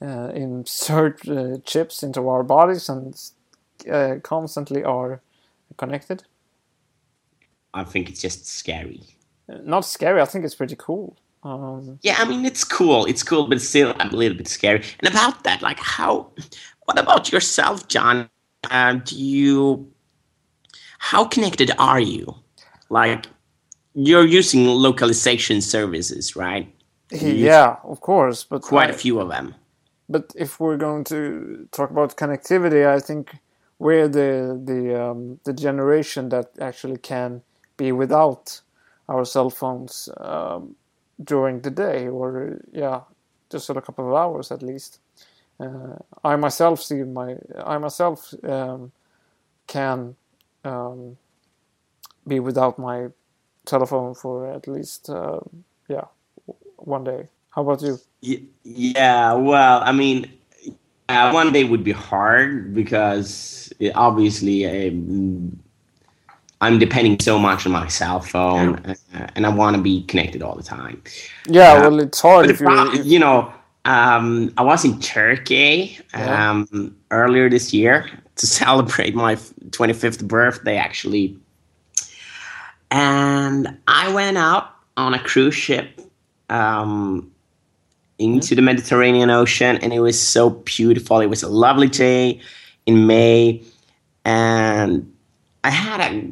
uh, 0.00 0.30
insert 0.34 1.28
uh, 1.28 1.58
chips 1.64 2.02
into 2.02 2.28
our 2.28 2.42
bodies 2.42 2.88
and 2.88 3.14
uh, 3.90 4.16
constantly 4.22 4.82
are 4.82 5.20
connected. 5.76 6.24
I 7.74 7.84
think 7.84 8.08
it's 8.10 8.20
just 8.20 8.46
scary. 8.46 9.02
Uh, 9.48 9.58
Not 9.62 9.84
scary. 9.84 10.20
I 10.20 10.24
think 10.24 10.44
it's 10.44 10.54
pretty 10.54 10.76
cool. 10.76 11.16
Um, 11.42 11.98
Yeah, 12.02 12.16
I 12.18 12.24
mean 12.24 12.44
it's 12.44 12.64
cool. 12.64 13.04
It's 13.06 13.22
cool, 13.22 13.48
but 13.48 13.60
still 13.60 13.94
a 13.98 14.06
little 14.08 14.36
bit 14.36 14.48
scary. 14.48 14.82
And 15.00 15.08
about 15.08 15.44
that, 15.44 15.62
like 15.62 15.80
how? 15.80 16.30
What 16.84 16.98
about 16.98 17.30
yourself, 17.30 17.86
John? 17.88 18.28
Um, 18.70 19.02
do 19.04 19.16
you? 19.16 19.90
How 20.98 21.24
connected 21.24 21.70
are 21.78 22.00
you? 22.00 22.34
Like, 22.90 23.26
you're 23.94 24.26
using 24.26 24.66
localization 24.66 25.60
services, 25.60 26.36
right? 26.36 26.72
yeah, 27.10 27.76
of 27.84 28.00
course, 28.00 28.44
but 28.44 28.62
Quite 28.62 28.88
I- 28.90 28.94
a 28.94 28.96
few 28.96 29.20
of 29.20 29.28
them. 29.28 29.54
But 30.08 30.32
if 30.36 30.60
we're 30.60 30.76
going 30.76 31.04
to 31.04 31.66
talk 31.72 31.90
about 31.90 32.16
connectivity, 32.16 32.86
I 32.86 33.00
think 33.00 33.38
we're 33.78 34.08
the 34.08 34.60
the 34.62 35.02
um, 35.02 35.40
the 35.44 35.52
generation 35.54 36.28
that 36.28 36.50
actually 36.60 36.98
can 36.98 37.42
be 37.78 37.92
without 37.92 38.60
our 39.08 39.24
cell 39.24 39.48
phones 39.50 40.08
um, 40.18 40.76
during 41.22 41.60
the 41.62 41.70
day, 41.70 42.08
or 42.08 42.58
yeah, 42.72 43.00
just 43.50 43.66
for 43.66 43.78
a 43.78 43.82
couple 43.82 44.06
of 44.08 44.14
hours 44.14 44.50
at 44.52 44.62
least. 44.62 44.98
Uh, 45.60 45.96
I 46.24 46.36
myself 46.36 46.82
see 46.82 47.02
my 47.02 47.36
I 47.64 47.78
myself 47.78 48.34
um, 48.44 48.92
can 49.66 50.16
um, 50.64 51.16
be 52.26 52.40
without 52.40 52.78
my 52.78 53.08
telephone 53.64 54.14
for 54.14 54.50
at 54.50 54.66
least 54.66 55.08
uh, 55.10 55.40
yeah 55.88 56.06
one 56.76 57.04
day. 57.04 57.28
How 57.50 57.62
about 57.62 57.82
you? 57.82 57.98
Yeah, 58.64 59.34
well, 59.34 59.82
I 59.84 59.92
mean, 59.92 60.32
uh, 61.08 61.30
one 61.32 61.52
day 61.52 61.64
would 61.64 61.84
be 61.84 61.92
hard 61.92 62.74
because 62.74 63.72
it, 63.78 63.92
obviously 63.94 64.88
um, 64.88 65.58
I'm 66.60 66.78
depending 66.78 67.18
so 67.20 67.38
much 67.38 67.66
on 67.66 67.72
my 67.72 67.88
cell 67.88 68.20
phone, 68.20 68.76
uh, 68.76 68.94
and 69.34 69.44
I 69.44 69.48
want 69.48 69.76
to 69.76 69.82
be 69.82 70.04
connected 70.04 70.42
all 70.42 70.54
the 70.54 70.62
time. 70.62 71.02
Yeah, 71.48 71.74
Uh, 71.74 71.90
well, 71.90 72.00
it's 72.00 72.20
hard 72.20 72.50
if 72.50 72.60
you 72.60 72.68
you 73.04 73.18
know, 73.18 73.52
um, 73.84 74.52
I 74.56 74.62
was 74.62 74.84
in 74.84 74.98
Turkey 75.00 75.98
Yeah. 76.14 76.50
um, 76.50 76.96
earlier 77.10 77.48
this 77.50 77.72
year 77.72 78.08
to 78.36 78.46
celebrate 78.62 79.14
my 79.14 79.36
25th 79.70 80.26
birthday, 80.26 80.76
actually. 80.76 81.36
And 82.90 83.76
I 83.88 84.12
went 84.12 84.36
out 84.38 84.70
on 84.96 85.14
a 85.14 85.18
cruise 85.18 85.54
ship 85.54 86.00
um, 86.50 87.30
into 88.18 88.54
the 88.54 88.62
Mediterranean 88.62 89.30
Ocean, 89.30 89.78
and 89.78 89.92
it 89.92 90.00
was 90.00 90.20
so 90.20 90.50
beautiful. 90.50 91.20
It 91.20 91.26
was 91.26 91.42
a 91.42 91.48
lovely 91.48 91.88
day 91.88 92.40
in 92.86 93.06
May, 93.06 93.62
and 94.24 95.10
I 95.64 95.70
had 95.70 96.00
a, 96.00 96.22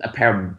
a 0.00 0.12
pair 0.12 0.34
of 0.34 0.54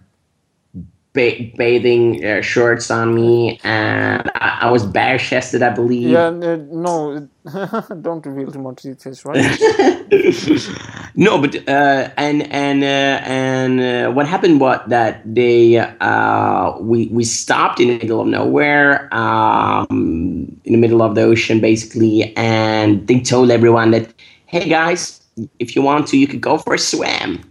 ba- 1.13 1.51
bathing 1.57 2.23
uh, 2.23 2.41
shorts 2.41 2.89
on 2.89 3.13
me, 3.15 3.59
and 3.63 4.31
I, 4.35 4.59
I 4.61 4.71
was 4.71 4.85
bare 4.85 5.17
chested, 5.17 5.61
I 5.61 5.69
believe. 5.69 6.09
Yeah, 6.11 6.27
n- 6.27 6.69
no, 6.71 7.27
don't 8.01 8.25
reveal 8.25 8.51
too 8.51 8.59
much 8.59 8.83
details, 8.83 9.25
right? 9.25 9.41
no, 11.15 11.39
but 11.39 11.55
uh, 11.67 12.09
and 12.17 12.43
and 12.51 12.83
uh, 12.83 13.21
and 13.25 13.79
uh, 13.79 14.11
what 14.11 14.27
happened 14.27 14.59
was 14.59 14.79
that 14.87 15.21
they 15.25 15.77
uh, 15.77 16.77
we 16.79 17.07
we 17.07 17.23
stopped 17.23 17.79
in 17.79 17.87
the 17.89 17.97
middle 17.97 18.21
of 18.21 18.27
nowhere, 18.27 19.13
um, 19.13 20.59
in 20.65 20.73
the 20.73 20.77
middle 20.77 21.01
of 21.01 21.15
the 21.15 21.21
ocean, 21.21 21.59
basically, 21.59 22.35
and 22.37 23.07
they 23.07 23.19
told 23.19 23.51
everyone 23.51 23.91
that, 23.91 24.13
hey 24.45 24.67
guys, 24.69 25.21
if 25.59 25.75
you 25.75 25.81
want 25.81 26.07
to, 26.07 26.17
you 26.17 26.27
could 26.27 26.41
go 26.41 26.57
for 26.57 26.73
a 26.73 26.79
swim. 26.79 27.43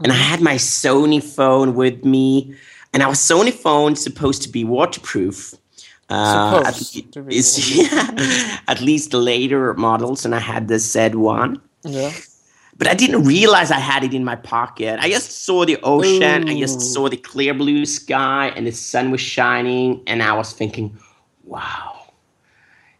And 0.00 0.12
I 0.12 0.16
had 0.16 0.40
my 0.40 0.54
Sony 0.54 1.20
phone 1.20 1.74
with 1.74 2.04
me, 2.04 2.54
and 2.92 3.02
our 3.02 3.12
Sony 3.12 3.52
phone 3.52 3.96
supposed 3.96 4.42
to 4.42 4.48
be 4.48 4.64
waterproof. 4.64 5.54
Uh, 6.10 6.62
at, 6.64 6.74
Supposed 6.74 7.12
to 7.12 7.22
be 7.22 7.36
is- 7.36 7.76
yeah, 7.92 8.58
at 8.66 8.80
least 8.80 9.10
the 9.10 9.18
later 9.18 9.74
models, 9.74 10.24
and 10.24 10.34
I 10.34 10.38
had 10.38 10.68
the 10.68 10.78
said 10.78 11.14
one. 11.16 11.60
yeah. 11.84 12.12
But 12.78 12.86
I 12.86 12.94
didn't 12.94 13.24
realize 13.24 13.72
I 13.72 13.80
had 13.80 14.04
it 14.04 14.14
in 14.14 14.24
my 14.24 14.36
pocket. 14.36 15.00
I 15.02 15.10
just 15.10 15.44
saw 15.44 15.64
the 15.66 15.76
ocean, 15.82 16.48
I 16.48 16.56
just 16.60 16.80
saw 16.94 17.08
the 17.08 17.16
clear 17.16 17.52
blue 17.52 17.84
sky, 17.84 18.52
and 18.54 18.66
the 18.68 18.70
sun 18.70 19.10
was 19.10 19.20
shining, 19.20 20.00
and 20.06 20.22
I 20.22 20.32
was 20.32 20.52
thinking, 20.52 20.96
wow, 21.42 22.06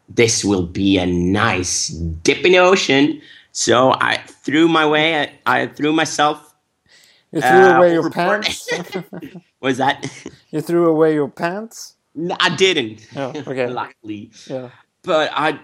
this 0.08 0.44
will 0.44 0.66
be 0.66 0.98
a 0.98 1.06
nice 1.06 1.88
dip 2.24 2.44
in 2.44 2.52
the 2.52 2.58
ocean. 2.58 3.22
So 3.52 3.92
I 4.00 4.16
threw 4.42 4.66
my 4.66 4.84
way, 4.84 5.30
I, 5.46 5.62
I 5.62 5.66
threw 5.68 5.92
myself. 5.92 6.54
You 7.30 7.40
threw 7.40 7.48
Uh, 7.48 7.76
away 7.76 7.92
your 7.92 8.06
overboard. 8.06 8.48
Was 9.60 9.78
that? 9.78 10.10
you 10.50 10.60
threw 10.60 10.86
away 10.88 11.14
your 11.14 11.28
pants. 11.28 11.96
No, 12.14 12.36
I 12.40 12.54
didn't. 12.54 13.06
Oh, 13.16 13.28
okay. 13.46 13.66
Luckily. 13.68 14.30
Yeah. 14.46 14.70
But 15.02 15.30
I 15.32 15.58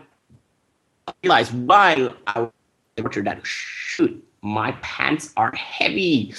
realized 1.22 1.52
while 1.52 2.14
I 2.26 2.40
was 2.40 2.50
in 2.96 3.04
the 3.04 3.22
that 3.22 3.46
shoot, 3.46 4.24
my 4.42 4.72
pants 4.82 5.32
are 5.36 5.52
heavy. 5.54 6.34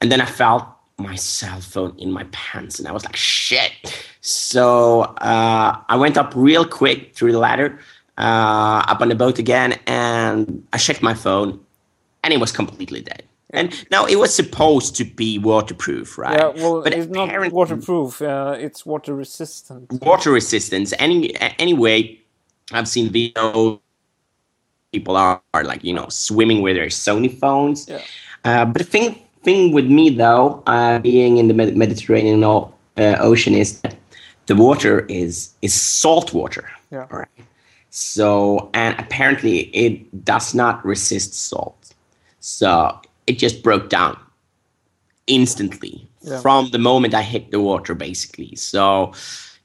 And 0.00 0.10
then 0.10 0.20
I 0.20 0.26
felt 0.26 0.66
my 0.98 1.14
cell 1.14 1.60
phone 1.60 1.94
in 1.98 2.10
my 2.10 2.24
pants 2.32 2.78
and 2.78 2.88
I 2.88 2.92
was 2.92 3.04
like, 3.04 3.16
shit. 3.16 3.72
So 4.20 5.02
uh, 5.02 5.80
I 5.88 5.96
went 5.96 6.16
up 6.16 6.32
real 6.34 6.64
quick 6.64 7.14
through 7.14 7.32
the 7.32 7.38
ladder, 7.38 7.78
uh, 8.18 8.84
up 8.88 9.00
on 9.00 9.08
the 9.08 9.14
boat 9.14 9.38
again, 9.38 9.78
and 9.86 10.66
I 10.72 10.78
checked 10.78 11.02
my 11.02 11.14
phone 11.14 11.60
and 12.24 12.32
it 12.32 12.40
was 12.40 12.52
completely 12.52 13.00
dead. 13.00 13.24
And 13.52 13.86
now 13.90 14.06
it 14.06 14.16
was 14.16 14.34
supposed 14.34 14.96
to 14.96 15.04
be 15.04 15.38
waterproof, 15.38 16.16
right? 16.16 16.38
Yeah. 16.38 16.48
Well, 16.62 16.82
But 16.82 16.94
it's 16.94 17.08
not 17.08 17.52
waterproof. 17.52 18.22
Uh, 18.22 18.56
it's 18.58 18.86
water 18.86 19.14
resistant. 19.14 19.92
water 20.02 20.30
resistance. 20.30 20.94
Any 20.98 21.36
anyway, 21.58 22.18
I've 22.72 22.88
seen 22.88 23.10
videos. 23.10 23.78
People 24.92 25.16
are, 25.16 25.40
are 25.54 25.64
like 25.64 25.84
you 25.84 25.92
know 25.94 26.06
swimming 26.08 26.62
with 26.62 26.76
their 26.76 26.86
Sony 26.86 27.38
phones. 27.38 27.88
Yeah. 27.88 28.00
Uh, 28.44 28.64
but 28.64 28.78
the 28.78 28.84
thing 28.84 29.22
thing 29.42 29.72
with 29.72 29.86
me 29.86 30.10
though, 30.10 30.62
uh, 30.66 30.98
being 30.98 31.36
in 31.38 31.48
the 31.48 31.54
Med- 31.54 31.76
Mediterranean 31.76 32.42
uh, 32.44 32.70
Ocean, 32.96 33.54
is 33.54 33.80
that 33.80 33.96
the 34.46 34.54
water 34.54 35.00
is 35.08 35.50
is 35.60 35.74
salt 35.74 36.32
water. 36.32 36.70
Yeah. 36.90 37.06
Right. 37.10 37.28
So, 37.90 38.70
and 38.72 38.98
apparently 38.98 39.64
it 39.74 40.24
does 40.24 40.54
not 40.54 40.82
resist 40.84 41.34
salt. 41.34 41.92
So 42.40 43.00
it 43.26 43.38
just 43.38 43.62
broke 43.62 43.88
down 43.88 44.18
instantly 45.26 46.08
Yeah. 46.22 46.40
from 46.40 46.70
the 46.70 46.78
moment 46.78 47.14
I 47.14 47.22
hit 47.22 47.50
the 47.50 47.60
water, 47.60 47.94
basically. 47.94 48.54
So, 48.56 49.12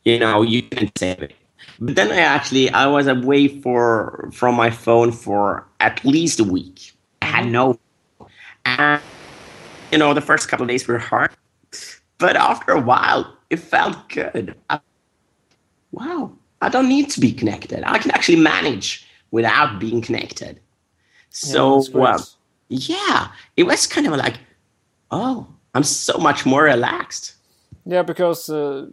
you 0.05 0.19
know, 0.19 0.41
you 0.41 0.63
can 0.63 0.91
save 0.97 1.21
it. 1.21 1.33
But 1.79 1.95
then 1.95 2.11
I 2.11 2.17
actually 2.19 2.69
I 2.71 2.87
was 2.87 3.07
away 3.07 3.47
for 3.61 4.29
from 4.33 4.55
my 4.55 4.69
phone 4.69 5.11
for 5.11 5.65
at 5.79 6.03
least 6.03 6.39
a 6.39 6.43
week. 6.43 6.93
I 7.21 7.25
had 7.25 7.47
no, 7.51 7.79
and 8.65 9.01
you 9.91 9.97
know, 9.97 10.13
the 10.13 10.21
first 10.21 10.49
couple 10.49 10.63
of 10.63 10.69
days 10.69 10.87
were 10.87 10.97
hard, 10.97 11.31
but 12.17 12.35
after 12.35 12.71
a 12.71 12.81
while, 12.81 13.37
it 13.49 13.57
felt 13.59 14.09
good. 14.09 14.55
I- 14.69 14.79
wow, 15.91 16.31
I 16.61 16.69
don't 16.69 16.89
need 16.89 17.09
to 17.11 17.19
be 17.19 17.31
connected. 17.31 17.83
I 17.85 17.97
can 17.99 18.11
actually 18.11 18.39
manage 18.39 19.05
without 19.31 19.79
being 19.79 20.01
connected. 20.01 20.59
So, 21.29 21.83
uh, 22.01 22.17
yeah, 22.69 23.29
it 23.55 23.63
was 23.63 23.87
kind 23.87 24.07
of 24.07 24.13
like, 24.13 24.39
oh, 25.11 25.47
I'm 25.73 25.83
so 25.83 26.17
much 26.17 26.45
more 26.45 26.63
relaxed. 26.63 27.35
Yeah, 27.85 28.03
because 28.03 28.49
uh, 28.49 28.87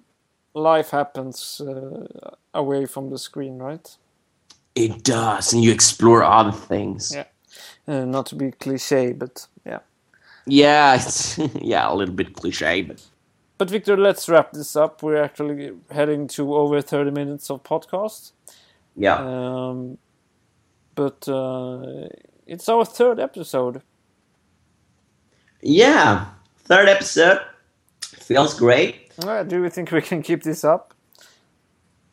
life 0.54 0.90
happens 0.90 1.60
uh, 1.60 2.06
away 2.52 2.86
from 2.86 3.10
the 3.10 3.18
screen, 3.18 3.58
right? 3.58 3.96
It 4.74 5.02
does, 5.04 5.52
and 5.52 5.62
you 5.62 5.72
explore 5.72 6.22
other 6.24 6.52
things. 6.52 7.12
Yeah. 7.14 7.24
Uh, 7.86 8.04
not 8.04 8.26
to 8.26 8.34
be 8.34 8.50
cliche, 8.50 9.12
but 9.12 9.46
yeah. 9.64 9.80
Yeah, 10.46 10.94
it's, 10.96 11.38
yeah, 11.54 11.90
a 11.90 11.94
little 11.94 12.14
bit 12.14 12.34
cliche, 12.34 12.82
but 12.82 13.02
But 13.58 13.70
Victor, 13.70 13.96
let's 13.96 14.28
wrap 14.28 14.52
this 14.52 14.76
up. 14.76 15.02
We're 15.02 15.22
actually 15.22 15.72
heading 15.90 16.26
to 16.28 16.54
over 16.54 16.80
30 16.82 17.10
minutes 17.10 17.50
of 17.50 17.62
podcast. 17.62 18.32
yeah, 18.96 19.16
Um, 19.18 19.98
but 20.94 21.28
uh, 21.28 22.08
it's 22.46 22.68
our 22.68 22.84
third 22.84 23.18
episode. 23.20 23.82
yeah. 25.62 26.26
Third 26.66 26.88
episode 26.88 27.40
feels 28.00 28.58
great. 28.58 29.10
Do 29.20 29.62
you 29.62 29.68
think 29.68 29.90
we 29.90 30.00
can 30.00 30.22
keep 30.22 30.42
this 30.42 30.64
up? 30.64 30.94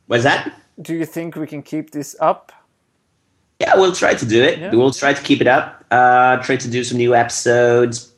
What's 0.08 0.24
that? 0.24 0.54
Do 0.82 0.94
you 0.94 1.06
think 1.06 1.36
we 1.38 1.48
can 1.48 1.64
keep 1.64 1.92
this 1.92 2.18
up? 2.20 2.52
Yeah, 3.62 3.76
we'll 3.78 3.94
try 3.94 4.14
to 4.14 4.26
do 4.26 4.44
it. 4.44 4.60
Yeah. 4.60 4.72
We'll 4.76 4.92
try 4.92 5.14
to 5.14 5.22
keep 5.22 5.40
it 5.40 5.48
up. 5.48 5.86
Uh, 5.90 6.38
try 6.44 6.58
to 6.58 6.70
do 6.70 6.84
some 6.84 6.98
new 6.98 7.16
episodes. 7.16 8.12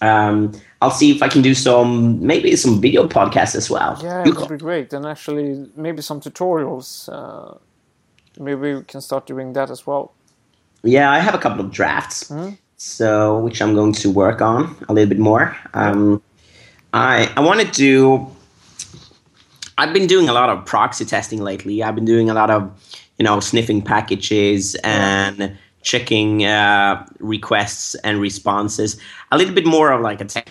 Um, 0.00 0.52
I'll 0.82 0.90
see 0.90 1.10
if 1.14 1.22
I 1.22 1.28
can 1.28 1.42
do 1.42 1.54
some 1.54 2.24
maybe 2.26 2.56
some 2.56 2.80
video 2.80 3.06
podcasts 3.06 3.54
as 3.54 3.70
well. 3.70 3.96
Yeah, 4.02 4.24
it 4.26 4.34
would 4.34 4.48
be 4.48 4.56
great. 4.56 4.92
And 4.92 5.06
actually, 5.06 5.70
maybe 5.76 6.02
some 6.02 6.20
tutorials. 6.20 7.08
Uh, 7.12 7.58
maybe 8.38 8.74
we 8.74 8.82
can 8.84 9.00
start 9.00 9.26
doing 9.26 9.52
that 9.52 9.70
as 9.70 9.86
well. 9.86 10.14
Yeah, 10.82 11.10
I 11.10 11.18
have 11.18 11.34
a 11.34 11.38
couple 11.38 11.64
of 11.64 11.70
drafts, 11.70 12.30
so 12.76 13.40
which 13.40 13.60
I'm 13.60 13.74
going 13.74 13.92
to 13.94 14.10
work 14.10 14.40
on 14.40 14.74
a 14.88 14.92
little 14.94 15.08
bit 15.08 15.18
more. 15.18 15.56
Um, 15.74 16.22
I 16.92 17.30
I 17.36 17.40
want 17.40 17.60
to 17.60 17.66
do. 17.66 18.26
I've 19.78 19.92
been 19.92 20.06
doing 20.06 20.28
a 20.28 20.32
lot 20.32 20.50
of 20.50 20.64
proxy 20.66 21.04
testing 21.04 21.40
lately. 21.40 21.82
I've 21.82 21.94
been 21.94 22.04
doing 22.04 22.28
a 22.28 22.34
lot 22.34 22.50
of, 22.50 22.70
you 23.18 23.24
know, 23.24 23.40
sniffing 23.40 23.82
packages 23.82 24.74
and 24.84 25.56
checking 25.82 26.44
uh, 26.44 27.06
requests 27.18 27.94
and 28.04 28.20
responses. 28.20 28.98
A 29.32 29.38
little 29.38 29.54
bit 29.54 29.64
more 29.64 29.90
of 29.92 30.02
like 30.02 30.20
a 30.20 30.26
tech. 30.26 30.50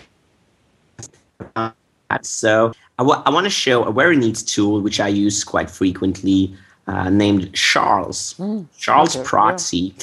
So 2.22 2.72
I 2.98 3.02
want 3.02 3.44
to 3.44 3.50
show 3.50 3.84
a 3.84 3.92
very 3.92 4.16
neat 4.16 4.36
tool 4.46 4.80
which 4.80 4.98
I 5.00 5.08
use 5.08 5.44
quite 5.44 5.70
frequently, 5.70 6.56
uh, 6.90 7.08
named 7.08 7.52
Charles. 7.54 8.34
Charles 8.76 9.14
okay, 9.14 9.22
yeah. 9.22 9.28
Proxy, 9.28 9.94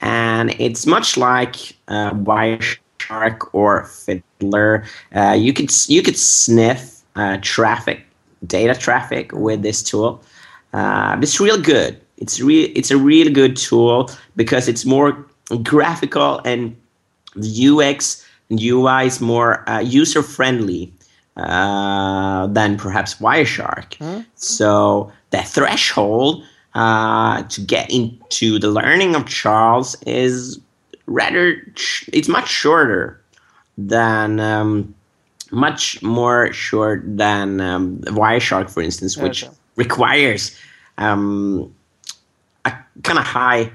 and 0.00 0.54
it's 0.58 0.86
much 0.86 1.16
like 1.16 1.76
uh, 1.88 2.10
Wireshark 2.12 3.48
or 3.52 3.84
Fiddler. 3.84 4.84
Uh, 5.14 5.36
you 5.38 5.52
could 5.52 5.70
you 5.88 6.02
could 6.02 6.18
sniff 6.18 7.02
uh, 7.16 7.38
traffic, 7.40 8.04
data 8.46 8.74
traffic 8.74 9.32
with 9.32 9.62
this 9.62 9.82
tool. 9.82 10.22
Uh, 10.72 11.16
it's 11.22 11.38
real 11.38 11.60
good. 11.60 12.00
It's 12.18 12.40
real. 12.40 12.68
It's 12.74 12.90
a 12.90 12.96
really 12.96 13.30
good 13.30 13.56
tool 13.56 14.10
because 14.34 14.68
it's 14.68 14.84
more 14.84 15.24
graphical 15.62 16.40
and 16.44 16.76
the 17.36 17.68
UX 17.68 18.26
and 18.50 18.60
UI 18.60 19.06
is 19.06 19.20
more 19.20 19.68
uh, 19.68 19.80
user 19.80 20.22
friendly 20.22 20.92
uh, 21.36 22.46
than 22.48 22.76
perhaps 22.76 23.16
Wireshark. 23.16 24.24
So 24.34 25.10
the 25.30 25.42
threshold 25.42 26.44
uh, 26.74 27.42
to 27.44 27.60
get 27.60 27.90
into 27.90 28.58
the 28.58 28.68
learning 28.68 29.14
of 29.14 29.26
Charles 29.26 29.96
is 30.06 30.58
rather 31.06 31.60
sh- 31.76 32.08
it's 32.12 32.28
much 32.28 32.48
shorter 32.48 33.20
than 33.76 34.40
um, 34.40 34.94
much 35.50 36.02
more 36.02 36.52
short 36.52 37.02
than 37.06 37.60
um, 37.60 37.98
Wireshark, 38.06 38.70
for 38.70 38.82
instance, 38.82 39.16
which 39.16 39.44
Okay. 39.44 39.52
requires 39.76 40.56
um, 40.98 41.72
a 42.64 42.72
kind 43.02 43.18
of 43.18 43.24
high 43.24 43.70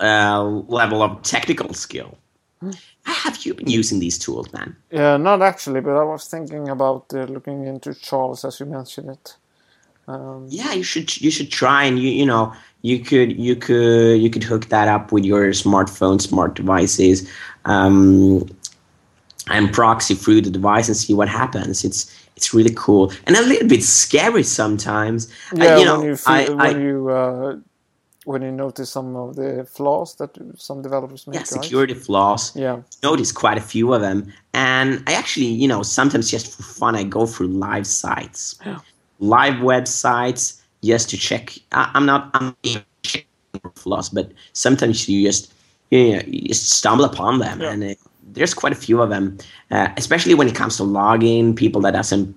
uh, 0.00 0.42
level 0.42 1.02
of 1.02 1.22
technical 1.22 1.72
skill. 1.74 2.18
How 2.60 2.70
have 3.12 3.44
you 3.44 3.54
been 3.54 3.68
using 3.68 4.00
these 4.00 4.18
tools, 4.18 4.52
man? 4.52 4.76
Yeah, 4.90 5.16
not 5.16 5.42
actually, 5.42 5.80
but 5.80 5.96
I 5.96 6.04
was 6.04 6.26
thinking 6.28 6.68
about 6.68 7.12
uh, 7.14 7.24
looking 7.24 7.66
into 7.66 7.94
Charles 7.94 8.44
as 8.44 8.60
you 8.60 8.66
mentioned 8.66 9.10
it. 9.10 9.36
Um, 10.06 10.46
Yeah, 10.50 10.72
you 10.72 10.82
should 10.82 11.20
you 11.20 11.30
should 11.30 11.50
try 11.50 11.84
and 11.84 11.98
you 11.98 12.10
you 12.10 12.26
know 12.26 12.52
you 12.82 12.98
could 12.98 13.38
you 13.38 13.56
could 13.56 14.20
you 14.20 14.30
could 14.30 14.44
hook 14.44 14.66
that 14.66 14.88
up 14.88 15.12
with 15.12 15.24
your 15.24 15.48
smartphone, 15.52 16.20
smart 16.20 16.54
devices, 16.54 17.30
um, 17.64 18.46
and 19.48 19.72
proxy 19.72 20.14
through 20.14 20.42
the 20.42 20.50
device 20.50 20.88
and 20.88 20.96
see 20.96 21.14
what 21.14 21.28
happens. 21.28 21.84
It's 21.84 22.10
it's 22.36 22.52
really 22.52 22.74
cool 22.74 23.12
and 23.26 23.36
a 23.36 23.42
little 23.42 23.68
bit 23.68 23.82
scary 23.82 24.42
sometimes. 24.42 25.30
Uh, 25.60 25.64
yeah, 25.64 25.78
you 25.78 25.84
know, 25.84 25.98
when 25.98 26.08
you 26.08 26.16
feel, 26.16 26.34
I, 26.34 26.48
when 26.50 26.76
I, 26.76 26.78
you 26.78 27.08
uh, 27.08 27.56
when 28.24 28.42
you 28.42 28.50
notice 28.50 28.90
some 28.90 29.16
of 29.16 29.36
the 29.36 29.66
flaws 29.70 30.14
that 30.16 30.30
some 30.56 30.82
developers 30.82 31.26
make, 31.26 31.34
yeah, 31.34 31.40
right? 31.40 31.46
security 31.46 31.94
flaws. 31.94 32.54
Yeah, 32.56 32.82
Notice 33.02 33.32
quite 33.32 33.58
a 33.58 33.60
few 33.60 33.92
of 33.94 34.00
them, 34.00 34.32
and 34.52 35.02
I 35.06 35.12
actually, 35.14 35.46
you 35.46 35.68
know, 35.68 35.82
sometimes 35.82 36.30
just 36.30 36.54
for 36.56 36.62
fun, 36.62 36.96
I 36.96 37.04
go 37.04 37.26
through 37.26 37.48
live 37.48 37.86
sites, 37.86 38.58
Yeah. 38.64 38.78
live 39.18 39.54
websites, 39.54 40.60
just 40.82 41.10
to 41.10 41.16
check. 41.16 41.56
I, 41.72 41.90
I'm 41.94 42.06
not, 42.06 42.30
I'm 42.34 42.56
not 42.64 42.84
checking 43.02 43.26
for 43.62 43.70
flaws, 43.76 44.08
but 44.08 44.32
sometimes 44.52 45.08
you 45.08 45.26
just, 45.26 45.52
you, 45.90 46.16
know, 46.16 46.22
you 46.26 46.48
just 46.48 46.70
stumble 46.70 47.04
upon 47.04 47.38
them, 47.38 47.60
Yeah. 47.60 47.72
and 47.72 47.84
it, 47.84 47.98
there's 48.32 48.54
quite 48.54 48.72
a 48.72 48.76
few 48.76 49.00
of 49.02 49.10
them, 49.10 49.38
uh, 49.70 49.88
especially 49.96 50.34
when 50.34 50.48
it 50.48 50.54
comes 50.54 50.76
to 50.78 50.84
logging. 50.84 51.54
People 51.54 51.80
that 51.82 51.92
doesn't, 51.92 52.34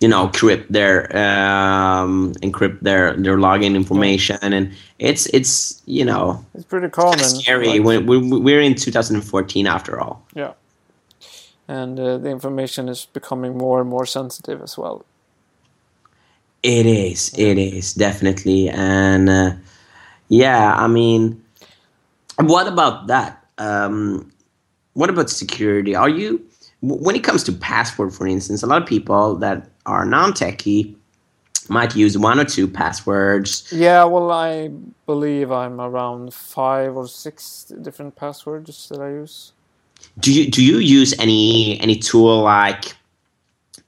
you 0.00 0.08
know, 0.08 0.28
encrypt 0.28 0.68
their 0.68 1.04
um, 1.16 2.32
encrypt 2.42 2.80
their 2.80 3.14
their 3.16 3.36
login 3.38 3.74
information, 3.74 4.38
and 4.42 4.72
it's 4.98 5.26
it's 5.32 5.82
you 5.86 6.04
know 6.04 6.44
it's 6.54 6.64
pretty 6.64 6.88
common. 6.88 7.18
scary 7.18 7.80
when 7.80 8.06
we- 8.06 8.18
we're 8.40 8.60
in 8.60 8.74
2014 8.74 9.66
after 9.66 9.98
all. 10.00 10.22
yeah, 10.34 10.52
and 11.68 11.98
uh, 11.98 12.18
the 12.18 12.28
information 12.30 12.88
is 12.88 13.06
becoming 13.12 13.56
more 13.56 13.80
and 13.80 13.88
more 13.88 14.04
sensitive 14.06 14.60
as 14.62 14.76
well. 14.76 15.04
It 16.62 16.86
is. 16.86 17.32
It 17.38 17.58
is 17.58 17.94
definitely, 17.94 18.68
and 18.68 19.28
uh, 19.30 19.52
yeah. 20.28 20.74
I 20.76 20.88
mean, 20.88 21.40
what 22.40 22.66
about 22.66 23.06
that? 23.06 23.44
Um, 23.58 24.30
what 24.94 25.08
about 25.10 25.30
security? 25.30 25.94
Are 25.94 26.08
you 26.08 26.42
when 26.82 27.14
it 27.16 27.22
comes 27.24 27.44
to 27.44 27.52
password, 27.52 28.12
for 28.12 28.26
instance? 28.26 28.62
A 28.62 28.66
lot 28.66 28.82
of 28.82 28.88
people 28.88 29.36
that 29.36 29.68
are 29.86 30.04
non-techie 30.04 30.96
might 31.68 31.96
use 31.96 32.16
one 32.16 32.38
or 32.38 32.44
two 32.44 32.68
passwords. 32.68 33.72
Yeah, 33.72 34.04
well, 34.04 34.30
I 34.30 34.68
believe 35.06 35.50
I'm 35.50 35.80
around 35.80 36.32
five 36.32 36.96
or 36.96 37.08
six 37.08 37.64
different 37.82 38.16
passwords 38.16 38.88
that 38.88 39.00
I 39.00 39.10
use. 39.10 39.52
Do 40.20 40.32
you 40.32 40.50
do 40.50 40.64
you 40.64 40.78
use 40.78 41.18
any 41.18 41.80
any 41.80 41.96
tool 41.96 42.42
like 42.42 42.96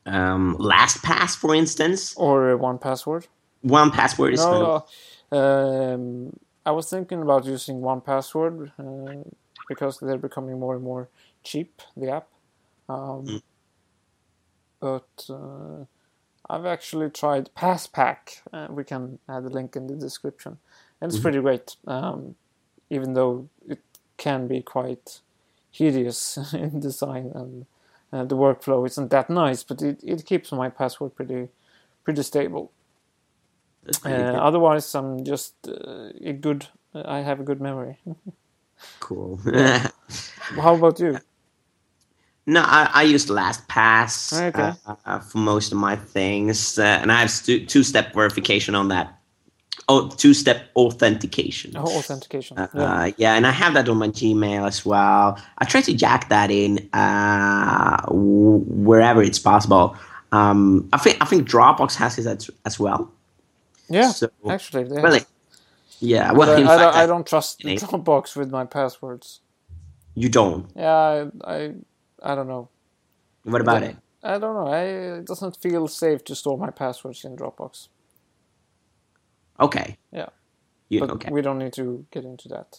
um, 0.06 0.56
LastPass, 0.58 1.36
for 1.36 1.54
instance? 1.54 2.14
Or 2.16 2.56
one 2.56 2.78
password. 2.78 3.26
One 3.62 3.90
password 3.90 4.34
is 4.34 4.40
No, 4.40 4.84
no. 5.30 5.38
Um, 5.38 6.32
I 6.64 6.70
was 6.70 6.88
thinking 6.88 7.22
about 7.22 7.44
using 7.44 7.80
one 7.80 8.00
password 8.00 8.72
uh, 8.78 9.28
because 9.68 9.98
they're 9.98 10.18
becoming 10.18 10.58
more 10.58 10.74
and 10.74 10.84
more 10.84 11.08
cheap. 11.44 11.82
The 11.96 12.10
app, 12.10 12.28
um, 12.88 13.26
Mm. 13.26 13.42
But 14.80 15.08
uh, 15.30 15.84
I've 16.48 16.66
actually 16.66 17.10
tried 17.10 17.50
PassPack. 17.56 18.40
Uh, 18.52 18.68
we 18.70 18.84
can 18.84 19.18
add 19.28 19.44
a 19.44 19.50
link 19.50 19.76
in 19.76 19.88
the 19.88 19.96
description, 19.96 20.58
and 21.00 21.10
it's 21.10 21.18
Mm-hmm. 21.18 21.20
pretty 21.20 21.40
great. 21.40 21.76
Um, 21.86 22.36
even 22.90 23.14
though 23.14 23.48
it 23.68 23.80
can 24.16 24.46
be 24.48 24.62
quite 24.62 25.20
hideous 25.70 26.38
in 26.54 26.80
design 26.80 27.32
and 27.34 27.66
uh, 28.12 28.24
the 28.24 28.36
workflow 28.36 28.86
isn't 28.86 29.10
that 29.10 29.30
nice, 29.30 29.62
but 29.64 29.82
it, 29.82 30.00
it 30.04 30.26
keeps 30.26 30.52
my 30.52 30.68
password 30.70 31.14
pretty 31.16 31.48
pretty 32.04 32.22
stable. 32.22 32.72
Pretty 34.02 34.26
Uh, 34.32 34.38
otherwise, 34.40 34.94
I'm 34.94 35.24
just 35.24 35.54
uh, 35.68 36.10
a 36.22 36.32
good. 36.34 36.68
I 36.94 37.20
have 37.20 37.40
a 37.40 37.44
good 37.44 37.60
memory. 37.60 37.98
cool. 39.00 39.40
How 40.56 40.74
about 40.74 41.00
you? 41.00 41.22
No, 42.48 42.62
I, 42.62 42.90
I 42.94 43.02
use 43.02 43.26
LastPass 43.26 44.32
Okay. 44.48 44.72
uh, 44.86 44.94
uh, 45.04 45.18
for 45.20 45.36
most 45.38 45.70
of 45.70 45.76
my 45.78 45.96
things, 45.96 46.78
uh, 46.78 46.82
and 47.02 47.12
I 47.12 47.20
have 47.20 47.30
stu- 47.30 47.66
two-step 47.66 48.14
verification 48.14 48.74
on 48.74 48.88
that. 48.88 49.14
Oh, 49.90 50.08
two-step 50.08 50.68
authentication. 50.74 51.72
Oh, 51.76 51.98
authentication. 51.98 52.56
Uh, 52.58 52.68
yeah. 52.74 53.12
yeah, 53.18 53.34
and 53.34 53.46
I 53.46 53.50
have 53.50 53.74
that 53.74 53.86
on 53.88 53.98
my 53.98 54.08
Gmail 54.08 54.66
as 54.66 54.84
well. 54.86 55.38
I 55.58 55.64
try 55.66 55.82
to 55.82 55.94
jack 55.94 56.30
that 56.30 56.50
in 56.50 56.88
uh, 56.94 58.00
w- 58.06 58.64
wherever 58.88 59.22
it's 59.22 59.38
possible. 59.38 59.94
Um, 60.32 60.88
I 60.92 60.98
think 60.98 61.18
I 61.20 61.26
think 61.26 61.48
Dropbox 61.48 61.94
has 61.96 62.18
it 62.18 62.26
as, 62.26 62.50
as 62.64 62.78
well. 62.80 63.10
yeah. 63.90 64.10
so- 64.10 64.30
Actually, 64.48 64.84
they 64.84 65.00
Well, 65.02 65.18
yeah. 66.00 66.32
Well, 66.32 66.50
I, 66.50 66.60
in 66.60 66.66
I 66.66 66.76
fact, 66.76 66.80
don't, 66.80 66.94
I 66.94 67.02
I- 67.02 67.06
don't 67.06 67.26
trust 67.26 67.60
Dropbox 67.64 68.36
with 68.36 68.50
my 68.50 68.64
passwords. 68.64 69.40
you 70.14 70.28
don't. 70.30 70.66
Yeah, 70.76 71.28
I, 71.44 71.54
I, 71.54 71.74
I 72.22 72.34
don't 72.34 72.48
know. 72.48 72.68
What 73.44 73.60
about 73.60 73.82
Yeah. 73.82 73.88
it? 73.90 73.96
I 74.22 74.38
don't 74.38 74.54
know. 74.54 74.66
I, 74.66 74.82
it 75.18 75.26
doesn't 75.26 75.56
feel 75.56 75.86
safe 75.88 76.24
to 76.24 76.34
store 76.34 76.58
my 76.58 76.70
passwords 76.70 77.24
in 77.24 77.36
Dropbox. 77.36 77.88
Okay. 79.60 79.96
Yeah. 80.12 80.26
You, 80.88 81.00
But 81.00 81.10
okay. 81.10 81.30
we 81.30 81.42
don't 81.42 81.58
need 81.58 81.72
to 81.74 82.04
get 82.10 82.24
into 82.24 82.48
that. 82.48 82.78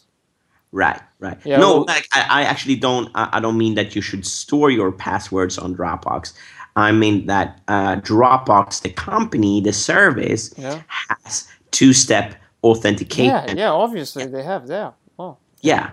Right, 0.72 1.02
right. 1.20 1.38
Yeah, 1.46 1.58
no, 1.58 1.74
well- 1.78 1.86
like 1.88 2.08
I, 2.14 2.42
I 2.42 2.44
actually 2.44 2.76
don't. 2.76 3.10
I, 3.16 3.30
I 3.34 3.40
don't 3.40 3.58
mean 3.58 3.74
that 3.76 3.96
you 3.96 4.02
should 4.04 4.26
store 4.26 4.70
your 4.70 4.92
passwords 4.92 5.58
on 5.58 5.76
Dropbox. 5.76 6.34
I 6.76 6.92
mean 6.92 7.26
that 7.26 7.60
uh, 7.68 7.96
Dropbox, 7.98 8.82
the 8.84 8.92
company, 8.92 9.62
the 9.62 9.74
service, 9.74 10.54
Yeah. 10.58 10.82
has 11.24 11.48
two-step 11.72 12.36
authentication. 12.64 13.26
Yeah, 13.26 13.54
yeah. 13.64 13.72
Obviously, 13.72 14.28
they 14.28 14.44
have. 14.44 14.70
Yeah. 14.70 14.92
Oh, 15.18 15.38
Yeah. 15.62 15.92